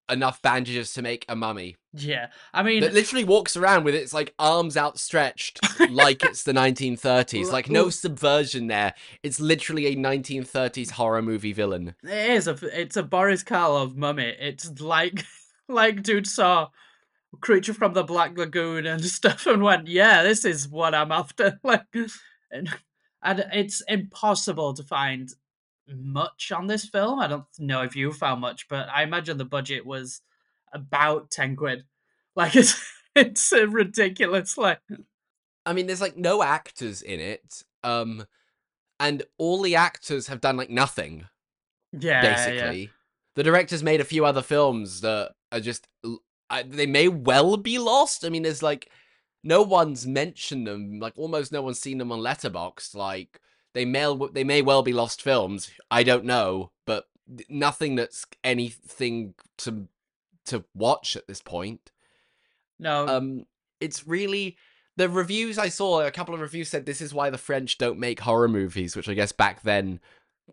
enough 0.09 0.41
bandages 0.41 0.93
to 0.93 1.01
make 1.01 1.25
a 1.29 1.35
mummy 1.35 1.77
Yeah, 1.93 2.27
I 2.53 2.63
mean, 2.63 2.81
that 2.81 2.93
literally 2.93 3.23
walks 3.23 3.55
around 3.55 3.83
with 3.83 3.95
its 3.95 4.13
like 4.13 4.33
arms 4.37 4.75
outstretched, 4.75 5.59
like 5.89 6.23
it's 6.23 6.43
the 6.43 6.53
1930s. 6.53 7.43
Like 7.53 7.69
no 7.69 7.89
subversion 7.89 8.67
there. 8.67 8.95
It's 9.21 9.39
literally 9.39 9.85
a 9.87 9.95
1930s 9.95 10.91
horror 10.91 11.21
movie 11.21 11.53
villain. 11.53 11.93
it 12.03 12.31
is 12.31 12.47
a 12.47 12.57
it's 12.79 12.97
a 12.97 13.03
Boris 13.03 13.43
Karloff 13.43 13.95
mummy. 13.95 14.33
It's 14.39 14.81
like 14.81 15.23
like 15.67 16.01
dude 16.01 16.27
saw 16.27 16.69
creature 17.41 17.73
from 17.73 17.93
the 17.93 18.03
Black 18.03 18.37
Lagoon 18.37 18.85
and 18.85 19.03
stuff 19.05 19.45
and 19.45 19.61
went, 19.61 19.87
yeah, 19.87 20.23
this 20.23 20.45
is 20.45 20.67
what 20.67 20.95
I'm 20.95 21.11
after. 21.11 21.59
Like, 21.63 21.85
and, 22.51 22.69
and 23.21 23.45
it's 23.53 23.81
impossible 23.87 24.73
to 24.73 24.83
find 24.83 25.29
much 25.87 26.51
on 26.51 26.67
this 26.67 26.85
film. 26.85 27.19
I 27.19 27.27
don't 27.27 27.45
know 27.59 27.81
if 27.81 27.95
you 27.95 28.11
found 28.11 28.41
much, 28.41 28.67
but 28.67 28.87
I 28.89 29.03
imagine 29.03 29.37
the 29.37 29.45
budget 29.45 29.85
was 29.85 30.21
about 30.73 31.31
ten 31.31 31.55
quid. 31.55 31.83
Like 32.35 32.55
it's 32.55 32.83
it's 33.15 33.51
ridiculous. 33.51 34.57
Like 34.57 34.79
I 35.67 35.73
mean, 35.73 35.85
there's 35.85 36.01
like 36.01 36.17
no 36.17 36.41
actors 36.41 37.03
in 37.03 37.19
it. 37.19 37.63
Um, 37.83 38.25
and 38.99 39.21
all 39.37 39.61
the 39.61 39.75
actors 39.75 40.25
have 40.27 40.41
done 40.41 40.57
like 40.57 40.71
nothing. 40.71 41.27
yeah, 41.91 42.23
yeah. 42.23 42.33
basically. 42.33 42.89
The 43.35 43.43
director's 43.43 43.83
made 43.83 44.01
a 44.01 44.03
few 44.05 44.25
other 44.25 44.41
films 44.41 45.01
that 45.01 45.33
are 45.51 45.59
just 45.59 45.87
I, 46.49 46.63
they 46.63 46.85
may 46.85 47.07
well 47.07 47.57
be 47.57 47.77
lost. 47.77 48.25
I 48.25 48.29
mean, 48.29 48.43
there's 48.43 48.63
like 48.63 48.89
no 49.43 49.61
one's 49.61 50.07
mentioned 50.07 50.67
them. 50.67 50.99
Like 50.99 51.13
almost 51.17 51.51
no 51.51 51.61
one's 51.61 51.79
seen 51.79 51.97
them 51.97 52.11
on 52.11 52.19
Letterboxd. 52.19 52.95
Like 52.95 53.39
they 53.73 53.85
may 53.85 54.15
they 54.33 54.43
may 54.43 54.61
well 54.61 54.83
be 54.83 54.93
lost 54.93 55.21
films. 55.21 55.71
I 55.91 56.03
don't 56.03 56.25
know, 56.25 56.71
but 56.85 57.07
nothing 57.49 57.95
that's 57.95 58.25
anything 58.43 59.33
to 59.59 59.87
to 60.45 60.63
watch 60.75 61.15
at 61.15 61.27
this 61.27 61.41
point. 61.41 61.91
No, 62.79 63.07
Um, 63.07 63.45
it's 63.79 64.07
really 64.07 64.57
the 64.97 65.09
reviews 65.09 65.57
I 65.57 65.69
saw. 65.69 66.01
A 66.05 66.11
couple 66.11 66.35
of 66.35 66.41
reviews 66.41 66.69
said 66.69 66.85
this 66.85 67.01
is 67.01 67.13
why 67.13 67.29
the 67.29 67.37
French 67.37 67.77
don't 67.77 67.99
make 67.99 68.19
horror 68.19 68.47
movies, 68.49 68.95
which 68.95 69.07
I 69.09 69.13
guess 69.13 69.31
back 69.31 69.61
then 69.63 69.99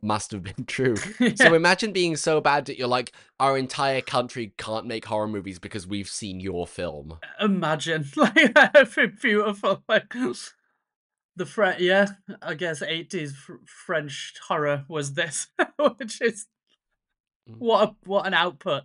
must 0.00 0.30
have 0.30 0.42
been 0.44 0.64
true. 0.66 0.94
So 1.36 1.54
imagine 1.54 1.92
being 1.92 2.14
so 2.16 2.40
bad 2.40 2.66
that 2.66 2.78
you're 2.78 2.86
like, 2.88 3.12
our 3.40 3.58
entire 3.58 4.00
country 4.00 4.52
can't 4.56 4.86
make 4.86 5.04
horror 5.06 5.26
movies 5.28 5.58
because 5.58 5.86
we've 5.86 6.08
seen 6.08 6.38
your 6.40 6.66
film. 6.66 7.18
imagine 7.40 8.06
like 8.16 8.54
that'd 8.54 8.94
be 8.94 9.06
beautiful 9.08 9.82
like 9.88 10.14
the 11.40 11.46
French 11.46 11.80
yeah 11.80 12.06
i 12.42 12.52
guess 12.54 12.82
80s 12.82 13.32
fr- 13.34 13.64
french 13.64 14.34
horror 14.46 14.84
was 14.88 15.14
this 15.14 15.48
which 15.98 16.20
is 16.20 16.46
Mm. 17.48 17.56
what 17.58 17.88
a, 17.88 17.94
what 18.08 18.26
an 18.26 18.34
output 18.34 18.84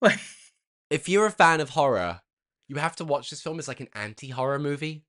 like 0.00 0.20
If 0.90 1.08
you're 1.08 1.26
a 1.26 1.30
fan 1.32 1.60
of 1.60 1.70
horror, 1.70 2.20
you 2.68 2.76
have 2.76 2.94
to 2.96 3.04
watch 3.04 3.28
this 3.30 3.42
film 3.42 3.58
as 3.58 3.66
like 3.66 3.80
an 3.80 3.88
anti-horror 3.94 4.58
movie. 4.60 5.04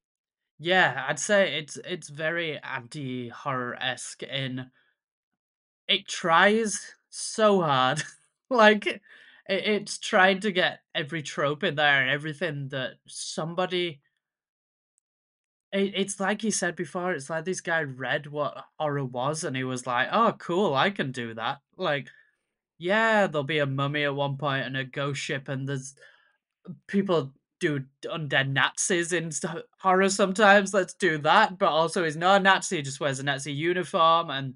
yeah 0.60 1.06
i'd 1.08 1.20
say 1.20 1.58
it's 1.60 1.78
it's 1.86 2.10
very 2.10 2.60
anti-horror-esque 2.64 4.24
in 4.24 4.72
it 5.88 6.08
tries 6.08 6.80
so 7.10 7.62
hard 7.62 8.02
like 8.50 8.88
it, 8.88 9.02
it's 9.48 9.98
trying 10.00 10.40
to 10.40 10.52
get 10.52 10.80
every 10.96 11.22
trope 11.22 11.64
in 11.64 11.76
there 11.76 12.02
and 12.02 12.10
everything 12.10 12.70
that 12.70 12.94
somebody 13.08 14.02
it, 15.74 15.94
it's 15.96 16.20
like 16.20 16.42
he 16.42 16.52
said 16.52 16.76
before 16.76 17.12
it's 17.12 17.30
like 17.30 17.46
this 17.46 17.62
guy 17.62 17.82
read 17.82 18.28
what 18.28 18.66
horror 18.80 19.04
was 19.04 19.44
and 19.44 19.56
he 19.56 19.64
was 19.64 19.86
like 19.88 20.08
oh 20.12 20.34
cool 20.38 20.74
i 20.74 20.90
can 20.90 21.12
do 21.12 21.34
that. 21.34 21.60
Like 21.76 22.08
yeah 22.78 23.28
there'll 23.28 23.44
be 23.44 23.60
a 23.60 23.66
mummy 23.66 24.04
at 24.04 24.16
one 24.16 24.38
point 24.38 24.66
and 24.66 24.78
a 24.78 24.84
ghost 24.84 25.22
ship 25.22 25.50
and 25.50 25.68
there's 25.68 25.96
people 26.88 27.34
do 27.60 27.84
undead 28.06 28.50
nazis 28.50 29.14
in 29.14 29.32
horror 29.80 30.10
sometimes 30.10 30.74
let's 30.74 30.94
do 30.94 31.18
that 31.18 31.58
but 31.58 31.70
also 31.70 32.04
he's 32.04 32.18
not 32.18 32.42
a 32.42 32.44
nazi 32.44 32.78
he 32.78 32.82
just 32.82 33.00
wears 33.00 33.20
a 33.20 33.24
nazi 33.24 33.54
uniform 33.54 34.30
and 34.30 34.56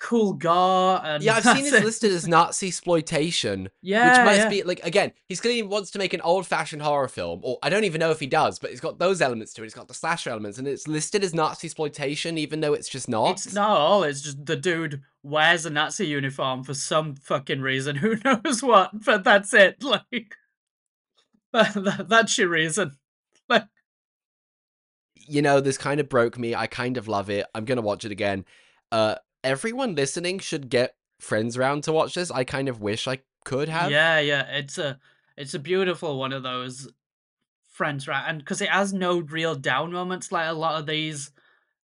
cool 0.00 0.32
gore 0.32 1.00
and 1.04 1.22
Yeah, 1.22 1.34
I've 1.36 1.44
seen 1.44 1.66
it. 1.66 1.84
listed 1.84 2.12
as 2.12 2.28
Nazi 2.28 2.68
exploitation, 2.68 3.68
yeah 3.82 4.08
which 4.08 4.24
must 4.26 4.38
yeah. 4.38 4.48
be 4.48 4.62
like 4.62 4.80
again, 4.84 5.12
he's 5.28 5.40
clearly 5.40 5.62
wants 5.62 5.90
to 5.92 5.98
make 5.98 6.14
an 6.14 6.20
old-fashioned 6.20 6.82
horror 6.82 7.08
film, 7.08 7.40
or 7.42 7.58
I 7.62 7.68
don't 7.70 7.84
even 7.84 7.98
know 7.98 8.10
if 8.10 8.20
he 8.20 8.26
does, 8.26 8.58
but 8.58 8.70
it's 8.70 8.80
got 8.80 8.98
those 8.98 9.20
elements 9.20 9.52
to 9.54 9.62
it. 9.62 9.66
It's 9.66 9.74
got 9.74 9.88
the 9.88 9.94
slasher 9.94 10.30
elements, 10.30 10.58
and 10.58 10.68
it's 10.68 10.86
listed 10.86 11.24
as 11.24 11.34
Nazi 11.34 11.66
exploitation, 11.66 12.38
even 12.38 12.60
though 12.60 12.74
it's 12.74 12.88
just 12.88 13.08
not. 13.08 13.32
It's 13.32 13.52
not 13.54 13.70
all. 13.76 14.04
It's 14.04 14.20
just 14.20 14.46
the 14.46 14.56
dude 14.56 15.02
wears 15.22 15.66
a 15.66 15.70
Nazi 15.70 16.06
uniform 16.06 16.62
for 16.64 16.74
some 16.74 17.16
fucking 17.16 17.60
reason. 17.60 17.96
Who 18.04 18.16
knows 18.24 18.62
what? 18.62 19.04
But 19.04 19.24
that's 19.24 19.52
it. 19.54 19.82
Like, 19.82 20.34
that, 21.52 21.72
that- 21.84 22.08
that's 22.08 22.38
your 22.38 22.48
reason. 22.48 22.92
Like, 23.48 23.64
you 25.26 25.40
know, 25.42 25.60
this 25.60 25.78
kind 25.78 26.00
of 26.00 26.08
broke 26.08 26.38
me. 26.38 26.54
I 26.54 26.66
kind 26.66 26.96
of 26.98 27.08
love 27.08 27.30
it. 27.30 27.46
I'm 27.54 27.64
gonna 27.64 27.80
watch 27.82 28.04
it 28.04 28.12
again. 28.12 28.44
Uh, 28.92 29.16
everyone 29.48 29.94
listening 29.94 30.38
should 30.38 30.68
get 30.68 30.94
friends 31.18 31.56
around 31.56 31.84
to 31.84 31.92
watch 31.92 32.14
this. 32.14 32.30
I 32.30 32.44
kind 32.44 32.68
of 32.68 32.80
wish 32.80 33.08
I 33.08 33.20
could 33.44 33.68
have. 33.68 33.90
yeah, 33.90 34.20
yeah. 34.20 34.42
It's 34.56 34.78
a, 34.78 34.98
it's 35.36 35.54
a 35.54 35.58
beautiful 35.58 36.18
one 36.18 36.32
of 36.32 36.42
those 36.42 36.88
friends, 37.68 38.06
right? 38.06 38.24
And 38.26 38.38
because 38.38 38.60
it 38.60 38.68
has 38.68 38.92
no 38.92 39.20
real 39.20 39.54
down 39.54 39.92
moments, 39.92 40.30
like 40.30 40.48
a 40.48 40.52
lot 40.52 40.78
of 40.78 40.86
these 40.86 41.30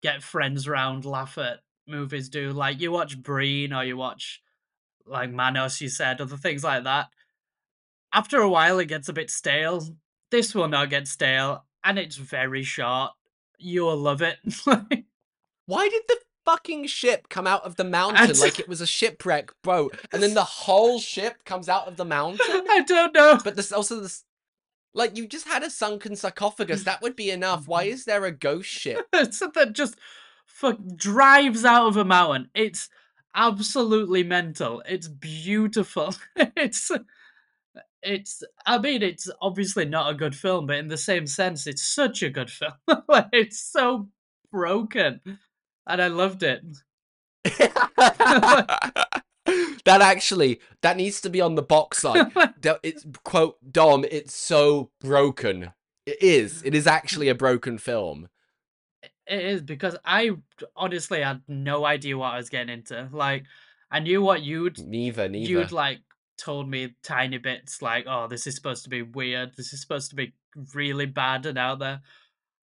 get 0.01 0.23
friends 0.23 0.67
round, 0.67 1.05
laugh 1.05 1.37
at 1.37 1.59
movies 1.87 2.29
do. 2.29 2.51
Like 2.51 2.79
you 2.79 2.91
watch 2.91 3.21
Breen 3.21 3.73
or 3.73 3.83
you 3.83 3.97
watch 3.97 4.41
like 5.05 5.31
Manos, 5.31 5.81
you 5.81 5.89
said, 5.89 6.21
other 6.21 6.37
things 6.37 6.63
like 6.63 6.83
that. 6.83 7.07
After 8.13 8.37
a 8.39 8.49
while, 8.49 8.79
it 8.79 8.85
gets 8.85 9.09
a 9.09 9.13
bit 9.13 9.29
stale. 9.29 9.83
This 10.31 10.53
will 10.55 10.67
not 10.67 10.89
get 10.89 11.07
stale. 11.07 11.65
and 11.83 11.97
it's 11.97 12.15
very 12.15 12.63
short. 12.63 13.11
You'll 13.57 13.97
love 13.97 14.21
it. 14.21 14.37
Why 15.65 15.89
did 15.89 16.03
the 16.07 16.17
fucking 16.49 16.87
ship 16.87 17.29
come 17.29 17.45
out 17.45 17.63
of 17.63 17.75
the 17.75 17.83
mountain 17.83 18.39
like 18.39 18.59
it 18.59 18.67
was 18.67 18.81
a 18.81 18.87
shipwreck 18.87 19.51
boat, 19.63 19.95
and 20.11 20.23
then 20.23 20.33
the 20.33 20.43
whole 20.43 20.99
ship 20.99 21.43
comes 21.45 21.69
out 21.69 21.87
of 21.87 21.95
the 21.95 22.05
mountain? 22.05 22.39
I 22.49 22.83
don't 22.87 23.13
know. 23.13 23.39
But 23.43 23.55
there's 23.55 23.71
also 23.71 23.99
this, 23.99 24.23
like 24.93 25.15
you 25.15 25.27
just 25.27 25.47
had 25.47 25.61
a 25.61 25.69
sunken 25.69 26.15
sarcophagus. 26.15 26.83
That 26.83 27.03
would 27.03 27.15
be 27.15 27.29
enough. 27.29 27.67
Why 27.67 27.83
is 27.83 28.05
there 28.05 28.25
a 28.25 28.31
ghost 28.31 28.69
ship? 28.69 29.07
so 29.31 29.51
that 29.53 29.73
just 29.73 29.95
fuck 30.45 30.79
drives 30.95 31.65
out 31.65 31.87
of 31.87 31.97
a 31.97 32.05
mountain. 32.05 32.49
It's 32.55 32.89
absolutely 33.35 34.23
mental. 34.23 34.81
It's 34.89 35.07
beautiful. 35.07 36.15
it's 36.35 36.91
it's 38.01 38.43
I 38.65 38.79
mean 38.79 39.03
it's 39.03 39.29
obviously 39.39 39.85
not 39.85 40.09
a 40.09 40.17
good 40.17 40.35
film, 40.35 40.65
but 40.65 40.77
in 40.77 40.87
the 40.87 40.97
same 40.97 41.27
sense 41.27 41.67
it's 41.67 41.83
such 41.83 42.23
a 42.23 42.29
good 42.31 42.49
film. 42.49 42.73
it's 43.31 43.59
so 43.59 44.07
broken. 44.51 45.21
And 45.89 46.01
I 46.01 46.07
loved 46.07 46.43
it. 46.43 46.63
that 49.85 50.01
actually 50.01 50.59
that 50.81 50.97
needs 50.97 51.19
to 51.21 51.29
be 51.29 51.41
on 51.41 51.55
the 51.55 51.61
box. 51.61 52.03
Do- 52.61 52.75
It's 52.83 53.05
quote 53.23 53.57
Dom. 53.71 54.05
It's 54.09 54.35
so 54.35 54.91
broken. 55.01 55.73
It 56.05 56.21
is. 56.21 56.63
It 56.63 56.75
is 56.75 56.87
actually 56.87 57.29
a 57.29 57.35
broken 57.35 57.77
film. 57.77 58.29
It 59.27 59.41
is 59.43 59.61
because 59.61 59.97
I 60.05 60.31
honestly 60.75 61.21
had 61.21 61.41
no 61.47 61.85
idea 61.85 62.17
what 62.17 62.33
I 62.33 62.37
was 62.37 62.49
getting 62.49 62.73
into. 62.73 63.09
Like 63.11 63.45
I 63.91 63.99
knew 63.99 64.21
what 64.21 64.41
you'd 64.43 64.79
Neither. 64.79 65.27
Neither. 65.27 65.49
you'd 65.51 65.71
like 65.71 65.99
told 66.37 66.69
me 66.69 66.95
tiny 67.03 67.37
bits 67.37 67.81
like 67.81 68.05
oh 68.07 68.25
this 68.27 68.47
is 68.47 68.55
supposed 68.55 68.85
to 68.85 68.89
be 68.89 69.01
weird 69.01 69.51
this 69.57 69.73
is 69.73 69.81
supposed 69.81 70.09
to 70.09 70.15
be 70.15 70.31
really 70.73 71.05
bad 71.05 71.45
and 71.45 71.57
out 71.57 71.79
there 71.79 71.99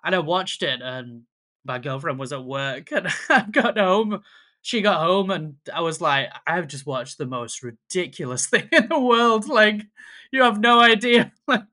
and 0.03 0.15
i 0.15 0.19
watched 0.19 0.63
it 0.63 0.81
and 0.81 1.25
my 1.67 1.79
girlfriend 1.79 2.19
was 2.19 2.33
at 2.33 2.45
work 2.45 2.91
and 2.93 3.09
i 3.29 3.43
got 3.51 3.77
home 3.79 4.21
she 4.63 4.81
got 4.81 5.01
home 5.07 5.31
and 5.31 5.55
i 5.73 5.81
was 5.81 6.01
like 6.01 6.29
i've 6.47 6.69
just 6.69 6.87
watched 6.87 7.19
the 7.19 7.27
most 7.27 7.63
ridiculous 7.63 8.47
thing 8.53 8.69
in 8.73 8.89
the 8.89 8.99
world 8.99 9.49
like 9.49 9.83
you 10.31 10.43
have 10.43 10.61
no 10.61 10.81
idea 10.81 11.33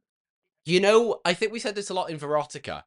You 0.66 0.80
know, 0.80 1.20
I 1.26 1.34
think 1.34 1.52
we 1.52 1.60
said 1.60 1.76
this 1.76 1.90
a 1.90 1.94
lot 1.94 2.10
in 2.10 2.18
Verotica. 2.18 2.84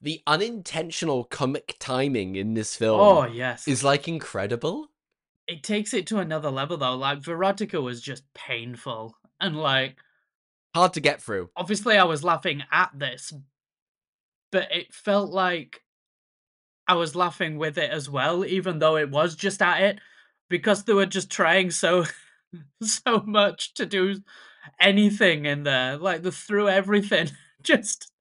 The 0.00 0.22
unintentional 0.26 1.24
comic 1.24 1.76
timing 1.78 2.36
in 2.36 2.54
this 2.54 2.74
film 2.74 2.98
oh 3.00 3.26
yes 3.26 3.68
is 3.68 3.84
like 3.84 4.08
incredible. 4.08 4.88
it 5.46 5.62
takes 5.62 5.92
it 5.92 6.06
to 6.06 6.20
another 6.20 6.50
level 6.50 6.78
though 6.78 6.96
like 6.96 7.20
verotica 7.20 7.82
was 7.82 8.00
just 8.00 8.22
painful 8.32 9.14
and 9.40 9.56
like 9.58 9.98
Hard 10.74 10.94
to 10.94 11.00
get 11.00 11.20
through. 11.20 11.50
obviously 11.54 11.98
I 11.98 12.04
was 12.04 12.24
laughing 12.24 12.62
at 12.72 12.92
this, 12.94 13.34
but 14.50 14.72
it 14.72 14.94
felt 14.94 15.30
like 15.30 15.82
I 16.88 16.94
was 16.94 17.14
laughing 17.14 17.58
with 17.58 17.76
it 17.76 17.90
as 17.90 18.08
well, 18.08 18.44
even 18.44 18.78
though 18.78 18.96
it 18.96 19.10
was 19.10 19.36
just 19.36 19.60
at 19.60 19.82
it, 19.82 20.00
because 20.48 20.84
they 20.84 20.94
were 20.94 21.06
just 21.06 21.30
trying 21.30 21.70
so 21.70 22.06
so 22.82 23.22
much 23.26 23.74
to 23.74 23.86
do 23.86 24.22
anything 24.80 25.44
in 25.44 25.64
there. 25.64 25.96
Like 25.96 26.22
they 26.22 26.30
threw 26.30 26.68
everything. 26.68 27.30
Just 27.62 28.12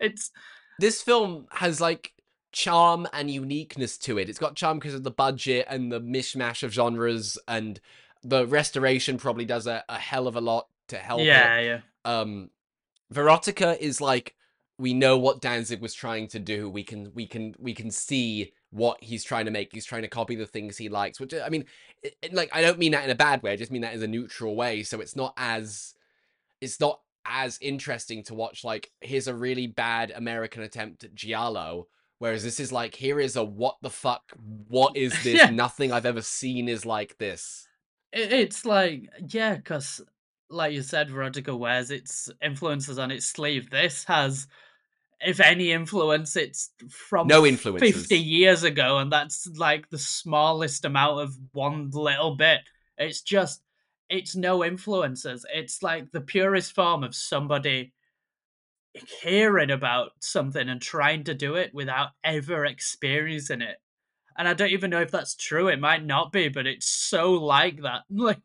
it's 0.00 0.30
This 0.78 1.02
film 1.02 1.46
has 1.50 1.80
like 1.80 2.12
charm 2.50 3.06
and 3.12 3.30
uniqueness 3.30 3.98
to 3.98 4.18
it. 4.18 4.28
It's 4.30 4.38
got 4.38 4.56
charm 4.56 4.78
because 4.78 4.94
of 4.94 5.02
the 5.02 5.10
budget 5.10 5.66
and 5.68 5.92
the 5.92 6.00
mishmash 6.00 6.62
of 6.62 6.72
genres, 6.72 7.38
and 7.46 7.78
the 8.22 8.46
restoration 8.46 9.18
probably 9.18 9.44
does 9.44 9.66
a, 9.66 9.84
a 9.88 9.98
hell 9.98 10.26
of 10.26 10.34
a 10.34 10.40
lot 10.40 10.68
to 10.88 10.96
help 10.96 11.20
it. 11.20 11.26
yeah, 11.26 11.60
yeah. 11.60 11.80
um 12.04 12.50
Verotica 13.12 13.78
is 13.78 14.00
like 14.00 14.34
we 14.78 14.92
know 14.92 15.16
what 15.16 15.40
Danzig 15.40 15.80
was 15.80 15.94
trying 15.94 16.28
to 16.28 16.38
do. 16.38 16.68
We 16.68 16.82
can 16.84 17.10
we 17.14 17.26
can 17.26 17.54
we 17.58 17.72
can 17.74 17.90
see 17.90 18.52
what 18.70 19.02
he's 19.02 19.24
trying 19.24 19.46
to 19.46 19.50
make. 19.50 19.72
He's 19.72 19.86
trying 19.86 20.02
to 20.02 20.08
copy 20.08 20.34
the 20.34 20.46
things 20.46 20.76
he 20.76 20.88
likes, 20.88 21.18
which 21.18 21.32
I 21.34 21.48
mean 21.48 21.64
it, 22.02 22.16
like 22.32 22.50
I 22.54 22.60
don't 22.60 22.78
mean 22.78 22.92
that 22.92 23.04
in 23.04 23.10
a 23.10 23.14
bad 23.14 23.42
way. 23.42 23.52
I 23.52 23.56
just 23.56 23.72
mean 23.72 23.82
that 23.82 23.94
in 23.94 24.02
a 24.02 24.06
neutral 24.06 24.54
way. 24.54 24.82
So 24.82 25.00
it's 25.00 25.16
not 25.16 25.32
as 25.36 25.94
it's 26.60 26.80
not 26.80 27.00
as 27.24 27.58
interesting 27.60 28.22
to 28.24 28.34
watch 28.34 28.64
like 28.64 28.90
here's 29.00 29.28
a 29.28 29.34
really 29.34 29.66
bad 29.66 30.12
American 30.14 30.62
attempt 30.62 31.02
at 31.02 31.14
Giallo 31.14 31.88
whereas 32.18 32.44
this 32.44 32.60
is 32.60 32.70
like 32.70 32.94
here 32.94 33.18
is 33.18 33.34
a 33.34 33.42
what 33.44 33.76
the 33.82 33.90
fuck 33.90 34.22
what 34.68 34.96
is 34.96 35.10
this 35.24 35.40
Yeah. 35.40 35.50
nothing 35.50 35.92
I've 35.92 36.06
ever 36.06 36.22
seen 36.22 36.68
is 36.68 36.86
like 36.86 37.18
this. 37.18 37.68
It's 38.12 38.64
like 38.64 39.08
yeah, 39.28 39.56
because 39.56 40.00
like 40.48 40.72
you 40.72 40.82
said, 40.82 41.08
Verotica 41.08 41.58
wears 41.58 41.90
its 41.90 42.30
influences 42.42 42.98
on 42.98 43.10
its 43.10 43.26
sleeve. 43.26 43.68
This 43.70 44.04
has, 44.04 44.46
if 45.20 45.40
any 45.40 45.72
influence, 45.72 46.36
it's 46.36 46.70
from 46.90 47.26
No 47.26 47.46
influences. 47.46 47.94
fifty 47.94 48.18
years 48.18 48.62
ago, 48.62 48.98
and 48.98 49.10
that's 49.10 49.46
like 49.56 49.88
the 49.90 49.98
smallest 49.98 50.84
amount 50.84 51.20
of 51.20 51.34
one 51.52 51.90
little 51.90 52.36
bit. 52.36 52.60
It's 52.98 53.22
just 53.22 53.62
it's 54.08 54.36
no 54.36 54.64
influences. 54.64 55.44
It's 55.52 55.82
like 55.82 56.12
the 56.12 56.20
purest 56.20 56.74
form 56.74 57.02
of 57.02 57.14
somebody 57.14 57.92
hearing 59.22 59.70
about 59.70 60.12
something 60.20 60.68
and 60.68 60.80
trying 60.80 61.24
to 61.24 61.34
do 61.34 61.54
it 61.56 61.74
without 61.74 62.10
ever 62.24 62.64
experiencing 62.64 63.60
it. 63.60 63.76
And 64.38 64.46
I 64.46 64.54
don't 64.54 64.70
even 64.70 64.90
know 64.90 65.00
if 65.00 65.10
that's 65.10 65.34
true. 65.34 65.68
It 65.68 65.80
might 65.80 66.04
not 66.04 66.32
be, 66.32 66.48
but 66.48 66.66
it's 66.66 66.88
so 66.88 67.32
like 67.32 67.82
that. 67.82 68.02
Like 68.10 68.38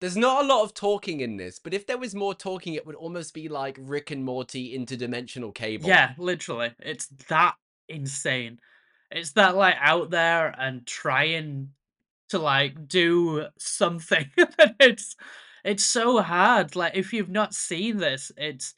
There's 0.00 0.16
not 0.16 0.44
a 0.44 0.48
lot 0.48 0.64
of 0.64 0.72
talking 0.72 1.20
in 1.20 1.36
this, 1.36 1.58
but 1.58 1.74
if 1.74 1.86
there 1.86 1.98
was 1.98 2.14
more 2.14 2.34
talking, 2.34 2.74
it 2.74 2.86
would 2.86 2.96
almost 2.96 3.34
be 3.34 3.48
like 3.48 3.76
Rick 3.78 4.10
and 4.10 4.24
Morty 4.24 4.76
interdimensional 4.78 5.54
cable. 5.54 5.88
Yeah, 5.88 6.12
literally. 6.16 6.72
It's 6.80 7.06
that 7.28 7.56
insane. 7.88 8.60
It's 9.10 9.32
that 9.32 9.56
like 9.56 9.76
out 9.78 10.10
there 10.10 10.54
and 10.58 10.86
trying 10.86 11.70
to 12.30 12.38
like 12.38 12.88
do 12.88 13.46
something. 13.58 14.30
it's 14.80 15.16
it's 15.64 15.84
so 15.84 16.22
hard. 16.22 16.76
Like 16.76 16.96
if 16.96 17.12
you've 17.12 17.28
not 17.28 17.54
seen 17.54 17.98
this, 17.98 18.32
it's 18.36 18.74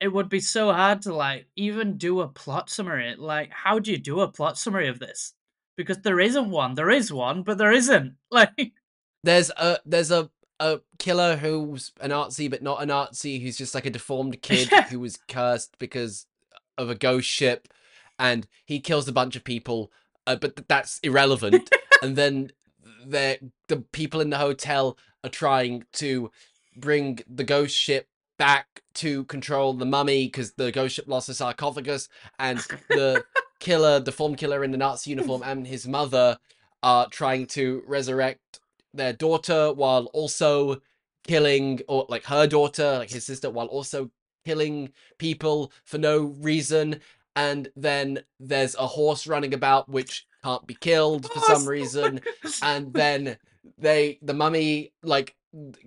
it 0.00 0.08
would 0.08 0.28
be 0.28 0.40
so 0.40 0.72
hard 0.72 1.02
to 1.02 1.14
like 1.14 1.46
even 1.56 1.98
do 1.98 2.20
a 2.20 2.28
plot 2.28 2.70
summary. 2.70 3.14
Like 3.18 3.50
how 3.50 3.78
do 3.78 3.90
you 3.90 3.98
do 3.98 4.20
a 4.20 4.28
plot 4.28 4.56
summary 4.56 4.88
of 4.88 4.98
this? 4.98 5.34
Because 5.76 5.98
there 5.98 6.20
isn't 6.20 6.50
one. 6.50 6.74
There 6.74 6.90
is 6.90 7.12
one, 7.12 7.42
but 7.42 7.58
there 7.58 7.72
isn't. 7.72 8.14
Like 8.30 8.72
There's 9.24 9.50
a 9.50 9.78
there's 9.84 10.10
a 10.10 10.30
a 10.60 10.80
killer 10.98 11.36
who's 11.36 11.92
a 12.00 12.08
Nazi 12.08 12.48
but 12.48 12.62
not 12.62 12.82
a 12.82 12.86
Nazi 12.86 13.38
who's 13.38 13.56
just 13.56 13.74
like 13.74 13.86
a 13.86 13.90
deformed 13.90 14.42
kid 14.42 14.68
who 14.90 15.00
was 15.00 15.18
cursed 15.28 15.78
because 15.78 16.26
of 16.76 16.90
a 16.90 16.94
ghost 16.94 17.28
ship 17.28 17.68
and 18.18 18.46
he 18.64 18.80
kills 18.80 19.08
a 19.08 19.12
bunch 19.12 19.36
of 19.36 19.44
people 19.44 19.90
uh, 20.28 20.36
but 20.36 20.56
th- 20.56 20.68
that's 20.68 20.98
irrelevant. 21.00 21.70
And 22.00 22.14
then 22.14 22.52
the 23.04 23.40
the 23.66 23.78
people 23.78 24.20
in 24.20 24.30
the 24.30 24.38
hotel 24.38 24.96
are 25.24 25.30
trying 25.30 25.84
to 25.94 26.30
bring 26.76 27.18
the 27.28 27.42
ghost 27.42 27.74
ship 27.74 28.06
back 28.38 28.82
to 28.94 29.24
control 29.24 29.72
the 29.72 29.84
mummy 29.84 30.26
because 30.26 30.52
the 30.52 30.70
ghost 30.70 30.94
ship 30.94 31.08
lost 31.08 31.28
a 31.28 31.34
sarcophagus 31.34 32.08
and 32.38 32.60
the 32.88 33.24
killer 33.58 33.98
the 33.98 34.12
form 34.12 34.36
killer 34.36 34.62
in 34.62 34.70
the 34.70 34.78
nazi 34.78 35.10
uniform 35.10 35.42
and 35.44 35.66
his 35.66 35.88
mother 35.88 36.38
are 36.84 37.08
trying 37.08 37.46
to 37.46 37.82
resurrect 37.84 38.60
their 38.94 39.12
daughter 39.12 39.72
while 39.72 40.06
also 40.06 40.80
killing 41.26 41.80
or 41.88 42.06
like 42.08 42.24
her 42.24 42.46
daughter 42.46 42.98
like 42.98 43.10
his 43.10 43.24
sister 43.24 43.50
while 43.50 43.66
also 43.66 44.10
killing 44.44 44.90
people 45.18 45.72
for 45.84 45.98
no 45.98 46.34
reason. 46.40 47.00
And 47.36 47.68
then 47.76 48.20
there's 48.40 48.74
a 48.74 48.86
horse 48.86 49.26
running 49.26 49.54
about 49.54 49.88
which 49.88 50.26
can't 50.42 50.66
be 50.66 50.74
killed 50.74 51.30
for 51.30 51.40
some 51.40 51.62
oh 51.66 51.70
reason. 51.70 52.20
and 52.62 52.92
then 52.92 53.36
they 53.76 54.18
the 54.22 54.34
mummy 54.34 54.92
like 55.02 55.36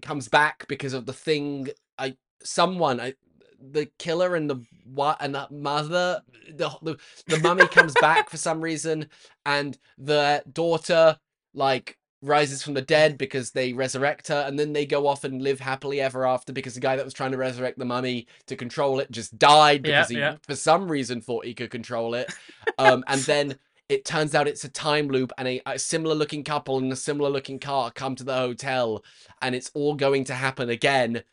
comes 0.02 0.28
back 0.28 0.68
because 0.68 0.94
of 0.94 1.06
the 1.06 1.14
thing. 1.14 1.70
I 1.98 2.16
someone 2.44 3.00
i 3.00 3.14
the 3.60 3.86
killer 4.00 4.36
and 4.36 4.50
the 4.50 4.60
what 4.86 5.18
and 5.20 5.36
that 5.36 5.52
mother 5.52 6.20
the, 6.56 6.70
the 6.82 6.98
the 7.28 7.40
mummy 7.42 7.68
comes 7.68 7.94
back 8.02 8.30
for 8.30 8.38
some 8.38 8.62
reason. 8.62 9.08
And 9.46 9.78
the 9.98 10.44
daughter 10.52 11.18
like 11.54 11.98
rises 12.22 12.62
from 12.62 12.74
the 12.76 12.82
dead 12.82 13.18
because 13.18 13.52
they 13.52 13.74
resurrect 13.74 14.28
her 14.28 14.44
and 14.48 14.60
then 14.60 14.74
they 14.74 14.86
go 14.86 15.08
off 15.08 15.24
and 15.24 15.42
live 15.42 15.60
happily 15.60 16.00
ever 16.00 16.26
after 16.26 16.54
because 16.54 16.76
the 16.76 16.80
guy 16.80 16.96
that 16.96 17.06
was 17.06 17.14
trying 17.14 17.32
to 17.32 17.38
resurrect 17.38 17.80
the 17.80 17.86
mummy 17.86 18.28
to 18.46 18.56
control 18.56 19.00
it 19.00 19.10
just 19.12 19.38
died 19.40 19.86
Yeah, 19.86 20.02
because 20.02 20.10
he 20.10 20.18
yeah. 20.18 20.36
for 20.46 20.56
some 20.56 20.90
reason 20.92 21.22
thought 21.22 21.46
he 21.46 21.54
could 21.54 21.72
control 21.72 22.14
it 22.14 22.32
um 22.78 23.04
and 23.08 23.22
then 23.22 23.56
it 23.90 24.06
turns 24.06 24.36
out 24.36 24.48
it's 24.48 24.64
a 24.64 24.70
time 24.70 25.08
loop 25.08 25.34
and 25.38 25.48
a, 25.48 25.62
a 25.66 25.80
similar 25.80 26.14
looking 26.16 26.44
couple 26.44 26.78
in 26.78 26.92
a 26.92 26.96
similar 26.96 27.30
looking 27.30 27.60
car 27.60 27.90
come 27.92 28.16
to 28.16 28.24
the 28.24 28.36
hotel 28.36 29.04
and 29.42 29.56
it's 29.56 29.72
all 29.74 29.96
going 29.96 30.24
to 30.26 30.34
happen 30.36 30.70
again 30.70 31.24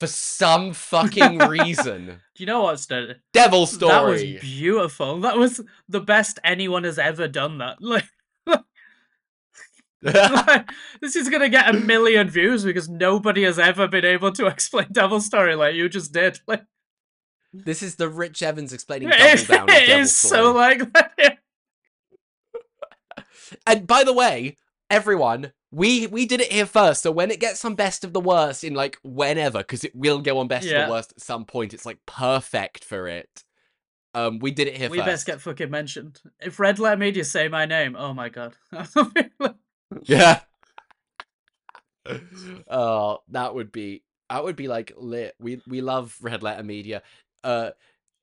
for 0.00 0.06
some 0.06 0.72
fucking 0.74 1.38
reason 1.48 2.06
Do 2.34 2.42
you 2.42 2.46
know 2.46 2.62
what's 2.64 2.86
the 2.86 3.16
devil 3.32 3.64
story? 3.66 3.92
That 3.92 4.04
was 4.04 4.22
beautiful. 4.42 5.20
That 5.20 5.38
was 5.38 5.60
the 5.88 6.00
best 6.00 6.38
anyone 6.44 6.84
has 6.84 6.98
ever 6.98 7.28
done 7.28 7.58
that. 7.58 7.76
Like, 7.80 8.04
this 11.00 11.16
is 11.16 11.30
gonna 11.30 11.48
get 11.48 11.74
a 11.74 11.78
million 11.78 12.28
views 12.28 12.62
because 12.62 12.88
nobody 12.88 13.42
has 13.44 13.58
ever 13.58 13.88
been 13.88 14.04
able 14.04 14.30
to 14.32 14.46
explain 14.46 14.88
Devil 14.92 15.20
Story 15.20 15.54
like 15.54 15.74
you 15.74 15.88
just 15.88 16.12
did. 16.12 16.40
Like, 16.48 16.64
This 17.52 17.82
is 17.82 17.96
the 17.96 18.08
Rich 18.08 18.42
Evans 18.42 18.72
explaining 18.72 19.08
Double 19.08 19.44
Down. 19.44 19.62
of 19.70 19.74
it 19.76 19.88
is 19.88 20.14
Story. 20.14 20.42
so 20.42 20.52
like 20.52 20.92
that. 20.92 21.38
And 23.66 23.86
by 23.86 24.04
the 24.04 24.12
way, 24.12 24.56
everyone, 24.90 25.52
we 25.70 26.06
we 26.06 26.26
did 26.26 26.40
it 26.40 26.52
here 26.52 26.66
first. 26.66 27.02
So 27.02 27.10
when 27.10 27.30
it 27.30 27.40
gets 27.40 27.64
on 27.64 27.74
best 27.74 28.04
of 28.04 28.12
the 28.12 28.20
worst 28.20 28.64
in 28.64 28.74
like 28.74 28.98
whenever, 29.02 29.58
because 29.58 29.84
it 29.84 29.94
will 29.94 30.20
go 30.20 30.38
on 30.38 30.48
best 30.48 30.66
of 30.66 30.86
the 30.86 30.92
worst 30.92 31.12
at 31.12 31.22
some 31.22 31.44
point, 31.44 31.72
it's 31.72 31.86
like 31.86 31.98
perfect 32.06 32.84
for 32.84 33.08
it. 33.08 33.44
Um, 34.14 34.38
we 34.38 34.52
did 34.52 34.68
it 34.68 34.76
here 34.76 34.88
We 34.90 34.98
first. 34.98 35.06
best 35.06 35.26
get 35.26 35.40
fucking 35.40 35.70
mentioned. 35.70 36.20
If 36.40 36.60
Red 36.60 36.78
Letter 36.78 36.96
Media 36.96 37.24
say 37.24 37.48
my 37.48 37.66
name, 37.66 37.96
oh 37.98 38.14
my 38.14 38.28
god. 38.28 38.54
Yeah. 40.02 40.40
oh, 42.70 43.18
that 43.28 43.54
would 43.54 43.72
be 43.72 44.02
that 44.30 44.44
would 44.44 44.56
be 44.56 44.68
like 44.68 44.92
lit. 44.96 45.34
We 45.38 45.60
we 45.66 45.80
love 45.80 46.16
Red 46.20 46.42
Letter 46.42 46.62
Media. 46.62 47.02
Uh, 47.42 47.70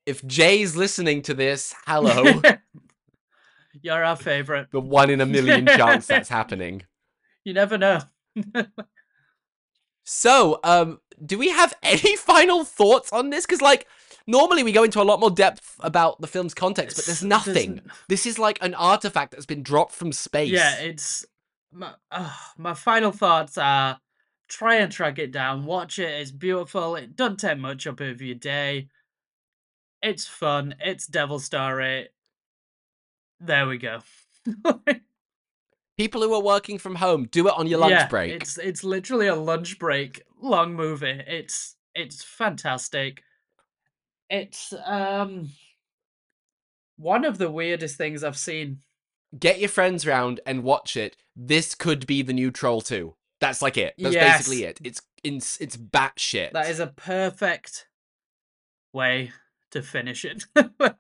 if 0.06 0.26
Jay's 0.26 0.76
listening 0.76 1.21
to 1.24 1.34
this, 1.34 1.74
hello. 1.86 2.41
You're 3.82 4.04
our 4.04 4.15
favorite. 4.17 4.67
the 4.71 4.82
one 4.82 5.10
in 5.10 5.21
a 5.21 5.26
million 5.26 5.65
chance 5.65 6.08
that's 6.08 6.30
happening. 6.30 6.84
You 7.43 7.56
never 7.56 7.76
know. 7.76 8.02
So, 10.04 10.60
um, 10.63 11.00
do 11.26 11.39
we 11.39 11.50
have 11.50 11.74
any 11.82 12.15
final 12.15 12.63
thoughts 12.63 13.12
on 13.12 13.32
this? 13.32 13.47
Because, 13.47 13.62
like, 13.62 13.88
normally 14.28 14.62
we 14.62 14.71
go 14.71 14.84
into 14.84 15.02
a 15.02 15.04
lot 15.04 15.19
more 15.19 15.32
depth 15.32 15.76
about 15.80 16.21
the 16.21 16.28
film's 16.28 16.54
context, 16.54 16.97
but 16.97 17.06
there's 17.06 17.24
It's- 17.24 17.43
there's 17.45 17.56
nothing. 17.56 17.82
This 18.10 18.28
is 18.28 18.38
like 18.38 18.60
an 18.62 18.76
artifact 18.76 19.32
that's 19.32 19.47
been 19.47 19.63
dropped 19.63 19.93
from 19.93 20.12
space. 20.12 20.52
Yeah, 20.52 20.76
it's 20.82 21.26
my 21.71 21.93
uh, 22.12 22.34
my 22.57 22.73
final 22.73 23.12
thoughts 23.12 23.57
are 23.57 23.99
try 24.47 24.75
and 24.75 24.91
track 24.91 25.17
it 25.19 25.31
down. 25.31 25.65
Watch 25.65 25.99
it. 25.99 26.10
It's 26.21 26.31
beautiful. 26.31 26.95
It 26.95 27.15
doesn't 27.15 27.39
take 27.39 27.57
much 27.57 27.88
up 27.88 27.99
of 27.99 28.21
your 28.21 28.36
day. 28.36 28.89
It's 30.01 30.27
fun. 30.27 30.75
It's 30.79 31.07
Devil 31.07 31.39
Story. 31.39 32.10
There 33.39 33.67
we 33.67 33.77
go. 33.77 33.99
People 35.97 36.21
who 36.21 36.34
are 36.34 36.41
working 36.41 36.77
from 36.79 36.95
home, 36.95 37.27
do 37.31 37.47
it 37.47 37.53
on 37.55 37.67
your 37.67 37.79
lunch 37.79 37.91
yeah, 37.91 38.07
break. 38.07 38.31
It's 38.34 38.57
it's 38.57 38.84
literally 38.84 39.27
a 39.27 39.36
lunch 39.36 39.79
break 39.79 40.23
long 40.41 40.73
movie. 40.73 41.21
It's 41.27 41.75
it's 41.93 42.23
fantastic. 42.23 43.23
It's 44.29 44.73
um 44.86 45.49
one 46.97 47.25
of 47.25 47.38
the 47.38 47.51
weirdest 47.51 47.97
things 47.97 48.23
I've 48.23 48.38
seen. 48.38 48.79
Get 49.38 49.60
your 49.60 49.70
friends 49.70 50.06
round 50.06 50.39
and 50.46 50.63
watch 50.63 50.98
it. 50.98 51.15
This 51.36 51.76
could 51.76 52.06
be 52.06 52.22
the 52.22 52.34
new 52.34 52.52
Troll 52.52 52.82
2. 52.82 53.15
That's 53.39 53.62
like 53.62 53.78
it. 53.78 53.96
That's 53.98 54.13
Yes. 54.15 54.38
basically 54.38 54.63
it. 54.65 54.80
It's 54.84 55.02
it's 55.24 55.60
it's 55.62 55.78
batshit. 55.78 56.52
That 56.52 56.70
is 56.70 56.80
a 56.80 56.88
perfect 56.88 57.88
way 58.94 59.32
to 59.72 59.82
finish 59.82 60.26
it. 60.26 60.44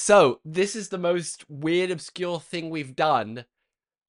So, 0.00 0.38
this 0.44 0.76
is 0.76 0.90
the 0.90 0.96
most 0.98 1.44
weird, 1.50 1.90
obscure 1.90 2.38
thing 2.38 2.70
we've 2.70 2.94
done 2.94 3.46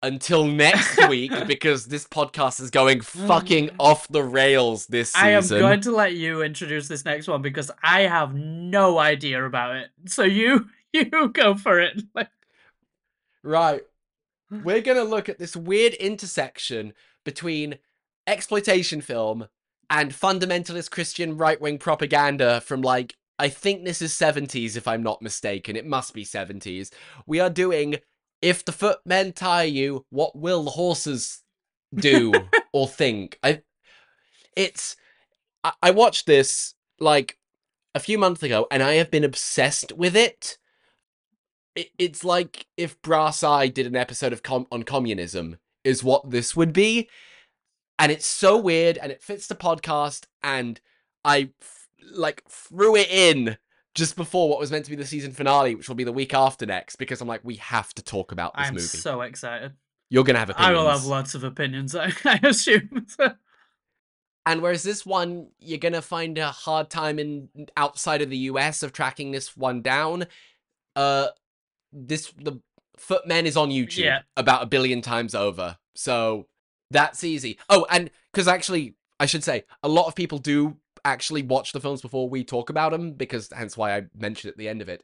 until 0.02 0.46
next 0.46 1.08
week 1.10 1.30
because 1.46 1.84
this 1.84 2.06
podcast 2.06 2.58
is 2.62 2.70
going 2.70 3.00
oh 3.00 3.02
fucking 3.02 3.68
off 3.78 4.08
the 4.08 4.22
rails 4.22 4.86
this 4.86 5.12
season. 5.12 5.26
I 5.26 5.30
am 5.32 5.46
going 5.46 5.82
to 5.82 5.92
let 5.94 6.14
you 6.14 6.42
introduce 6.42 6.88
this 6.88 7.04
next 7.04 7.28
one 7.28 7.42
because 7.42 7.70
I 7.82 8.02
have 8.02 8.34
no 8.34 8.98
idea 8.98 9.44
about 9.44 9.76
it. 9.76 9.90
So 10.06 10.22
you 10.22 10.68
you 10.94 11.28
go 11.28 11.54
for 11.54 11.78
it. 11.80 12.00
Right. 13.44 13.82
We're 14.50 14.80
going 14.80 14.96
to 14.96 15.04
look 15.04 15.28
at 15.28 15.38
this 15.38 15.54
weird 15.54 15.94
intersection 15.94 16.94
between 17.24 17.78
exploitation 18.26 19.00
film 19.00 19.46
and 19.90 20.10
fundamentalist 20.10 20.90
Christian 20.90 21.36
right 21.36 21.60
wing 21.60 21.78
propaganda 21.78 22.60
from 22.62 22.80
like, 22.80 23.16
I 23.38 23.48
think 23.48 23.84
this 23.84 24.00
is 24.00 24.12
70s 24.12 24.76
if 24.76 24.88
I'm 24.88 25.02
not 25.02 25.22
mistaken. 25.22 25.76
It 25.76 25.86
must 25.86 26.14
be 26.14 26.24
70s. 26.24 26.90
We 27.26 27.40
are 27.40 27.50
doing 27.50 27.96
If 28.40 28.64
the 28.64 28.72
Footmen 28.72 29.32
Tire 29.32 29.66
You, 29.66 30.06
What 30.10 30.36
Will 30.36 30.64
the 30.64 30.70
Horses 30.70 31.42
Do 31.94 32.32
or 32.72 32.88
Think? 32.88 33.38
I 33.42 33.62
It's. 34.56 34.96
I, 35.62 35.72
I 35.82 35.90
watched 35.90 36.26
this 36.26 36.74
like 37.00 37.38
a 37.94 38.00
few 38.00 38.18
months 38.18 38.42
ago 38.42 38.66
and 38.70 38.82
I 38.82 38.94
have 38.94 39.10
been 39.10 39.24
obsessed 39.24 39.92
with 39.92 40.16
it 40.16 40.58
it, 41.74 41.90
it's 41.98 42.24
like 42.24 42.66
if 42.76 43.00
Brass 43.02 43.42
Eye 43.42 43.68
did 43.68 43.86
an 43.86 43.96
episode 43.96 44.32
of 44.32 44.42
com- 44.42 44.66
on 44.70 44.82
communism, 44.82 45.58
is 45.82 46.02
what 46.02 46.30
this 46.30 46.56
would 46.56 46.72
be, 46.72 47.08
and 47.98 48.10
it's 48.10 48.26
so 48.26 48.56
weird, 48.58 48.98
and 48.98 49.12
it 49.12 49.22
fits 49.22 49.46
the 49.46 49.54
podcast, 49.54 50.24
and 50.42 50.80
I 51.24 51.50
f- 51.60 51.88
like 52.12 52.42
threw 52.48 52.96
it 52.96 53.08
in 53.10 53.56
just 53.94 54.16
before 54.16 54.48
what 54.48 54.58
was 54.58 54.70
meant 54.72 54.84
to 54.84 54.90
be 54.90 54.96
the 54.96 55.06
season 55.06 55.30
finale, 55.32 55.74
which 55.74 55.88
will 55.88 55.94
be 55.94 56.04
the 56.04 56.12
week 56.12 56.34
after 56.34 56.66
next, 56.66 56.96
because 56.96 57.20
I'm 57.20 57.28
like, 57.28 57.42
we 57.44 57.56
have 57.56 57.94
to 57.94 58.02
talk 58.02 58.32
about 58.32 58.56
this 58.56 58.66
I'm 58.68 58.74
movie. 58.74 58.86
so 58.86 59.20
excited. 59.22 59.72
You're 60.10 60.24
gonna 60.24 60.38
have 60.38 60.52
I 60.56 60.72
will 60.72 60.88
have 60.88 61.04
lots 61.06 61.34
of 61.34 61.44
opinions, 61.44 61.94
I, 61.96 62.12
I 62.24 62.40
assume. 62.42 63.06
And 64.46 64.60
whereas 64.60 64.82
this 64.82 65.06
one, 65.06 65.48
you're 65.58 65.78
gonna 65.78 66.02
find 66.02 66.36
a 66.38 66.50
hard 66.50 66.90
time 66.90 67.18
in 67.18 67.48
outside 67.76 68.20
of 68.20 68.30
the 68.30 68.36
US 68.38 68.82
of 68.82 68.92
tracking 68.92 69.30
this 69.30 69.56
one 69.56 69.80
down. 69.80 70.26
Uh, 70.94 71.28
this 71.94 72.32
the 72.36 72.60
Footmen 72.96 73.46
is 73.46 73.56
on 73.56 73.70
YouTube 73.70 73.98
Yeah. 74.04 74.20
about 74.36 74.62
a 74.62 74.66
billion 74.66 75.00
times 75.00 75.34
over, 75.34 75.78
so 75.94 76.46
that's 76.90 77.24
easy. 77.24 77.58
Oh, 77.68 77.86
and 77.90 78.10
because 78.32 78.46
actually, 78.46 78.94
I 79.18 79.26
should 79.26 79.42
say, 79.42 79.64
a 79.82 79.88
lot 79.88 80.06
of 80.06 80.14
people 80.14 80.38
do 80.38 80.76
actually 81.04 81.42
watch 81.42 81.72
the 81.72 81.80
films 81.80 82.00
before 82.02 82.28
we 82.28 82.44
talk 82.44 82.70
about 82.70 82.92
them, 82.92 83.12
because 83.12 83.48
hence 83.54 83.76
why 83.76 83.96
I 83.96 84.02
mentioned 84.16 84.50
at 84.52 84.58
the 84.58 84.68
end 84.68 84.80
of 84.82 84.88
it. 84.88 85.02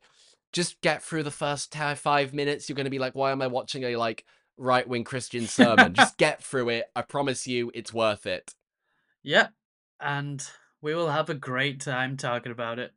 Just 0.52 0.80
get 0.82 1.02
through 1.02 1.22
the 1.24 1.30
first 1.30 1.74
five 1.96 2.32
minutes. 2.34 2.68
You're 2.68 2.76
gonna 2.76 2.90
be 2.90 2.98
like, 3.00 3.14
why 3.14 3.32
am 3.32 3.42
I 3.42 3.46
watching 3.48 3.82
a 3.84 3.96
like 3.96 4.24
right 4.56 4.86
wing 4.88 5.02
Christian 5.04 5.46
sermon? 5.46 5.94
Just 5.94 6.16
get 6.24 6.42
through 6.44 6.68
it. 6.70 6.86
I 6.94 7.02
promise 7.02 7.46
you, 7.46 7.70
it's 7.74 7.92
worth 7.94 8.24
it. 8.26 8.54
yep. 9.22 9.52
And 10.00 10.46
we 10.80 10.94
will 10.94 11.10
have 11.10 11.28
a 11.28 11.34
great 11.34 11.80
time 11.80 12.16
talking 12.16 12.52
about 12.52 12.78
it. 12.78 12.92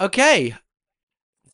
Okay. 0.00 0.54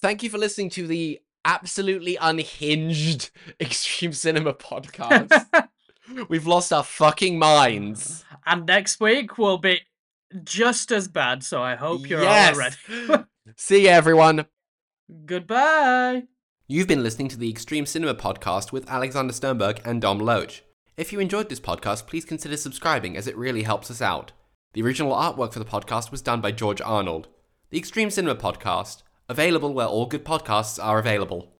Thank 0.04 0.22
you 0.22 0.28
for 0.28 0.36
listening 0.36 0.68
to 0.68 0.86
the 0.86 1.18
absolutely 1.46 2.16
unhinged 2.20 3.30
Extreme 3.58 4.12
Cinema 4.12 4.52
podcast. 4.52 5.46
We've 6.28 6.46
lost 6.46 6.74
our 6.74 6.82
fucking 6.82 7.38
minds. 7.38 8.22
and 8.44 8.66
next 8.66 9.00
week 9.00 9.38
will 9.38 9.56
be 9.56 9.80
just 10.42 10.92
as 10.92 11.08
bad, 11.08 11.42
so 11.42 11.62
I 11.62 11.76
hope 11.76 12.06
you're 12.06 12.20
Yes. 12.20 12.54
all 12.54 12.58
ready. 13.08 13.24
See 13.56 13.84
you, 13.84 13.88
everyone. 13.88 14.44
Goodbye. 15.24 16.24
You've 16.68 16.86
been 16.86 17.02
listening 17.02 17.28
to 17.28 17.38
the 17.38 17.48
Extreme 17.48 17.86
Cinema 17.86 18.14
podcast 18.14 18.72
with 18.72 18.90
Alexander 18.90 19.32
Sternberg 19.32 19.80
and 19.86 20.02
Dom 20.02 20.18
Loach. 20.18 20.64
If 20.98 21.14
you 21.14 21.18
enjoyed 21.18 21.48
this 21.48 21.60
podcast, 21.60 22.06
please 22.06 22.26
consider 22.26 22.58
subscribing 22.58 23.16
as 23.16 23.26
it 23.26 23.38
really 23.38 23.62
helps 23.62 23.90
us 23.90 24.02
out. 24.02 24.32
The 24.74 24.82
original 24.82 25.14
artwork 25.14 25.54
for 25.54 25.60
the 25.60 25.64
podcast 25.64 26.10
was 26.10 26.20
done 26.20 26.42
by 26.42 26.52
George 26.52 26.82
Arnold. 26.82 27.28
The 27.70 27.78
Extreme 27.78 28.10
Cinema 28.10 28.34
podcast, 28.38 29.02
available 29.28 29.72
where 29.72 29.86
all 29.86 30.06
good 30.06 30.24
podcasts 30.24 30.82
are 30.82 30.98
available. 30.98 31.52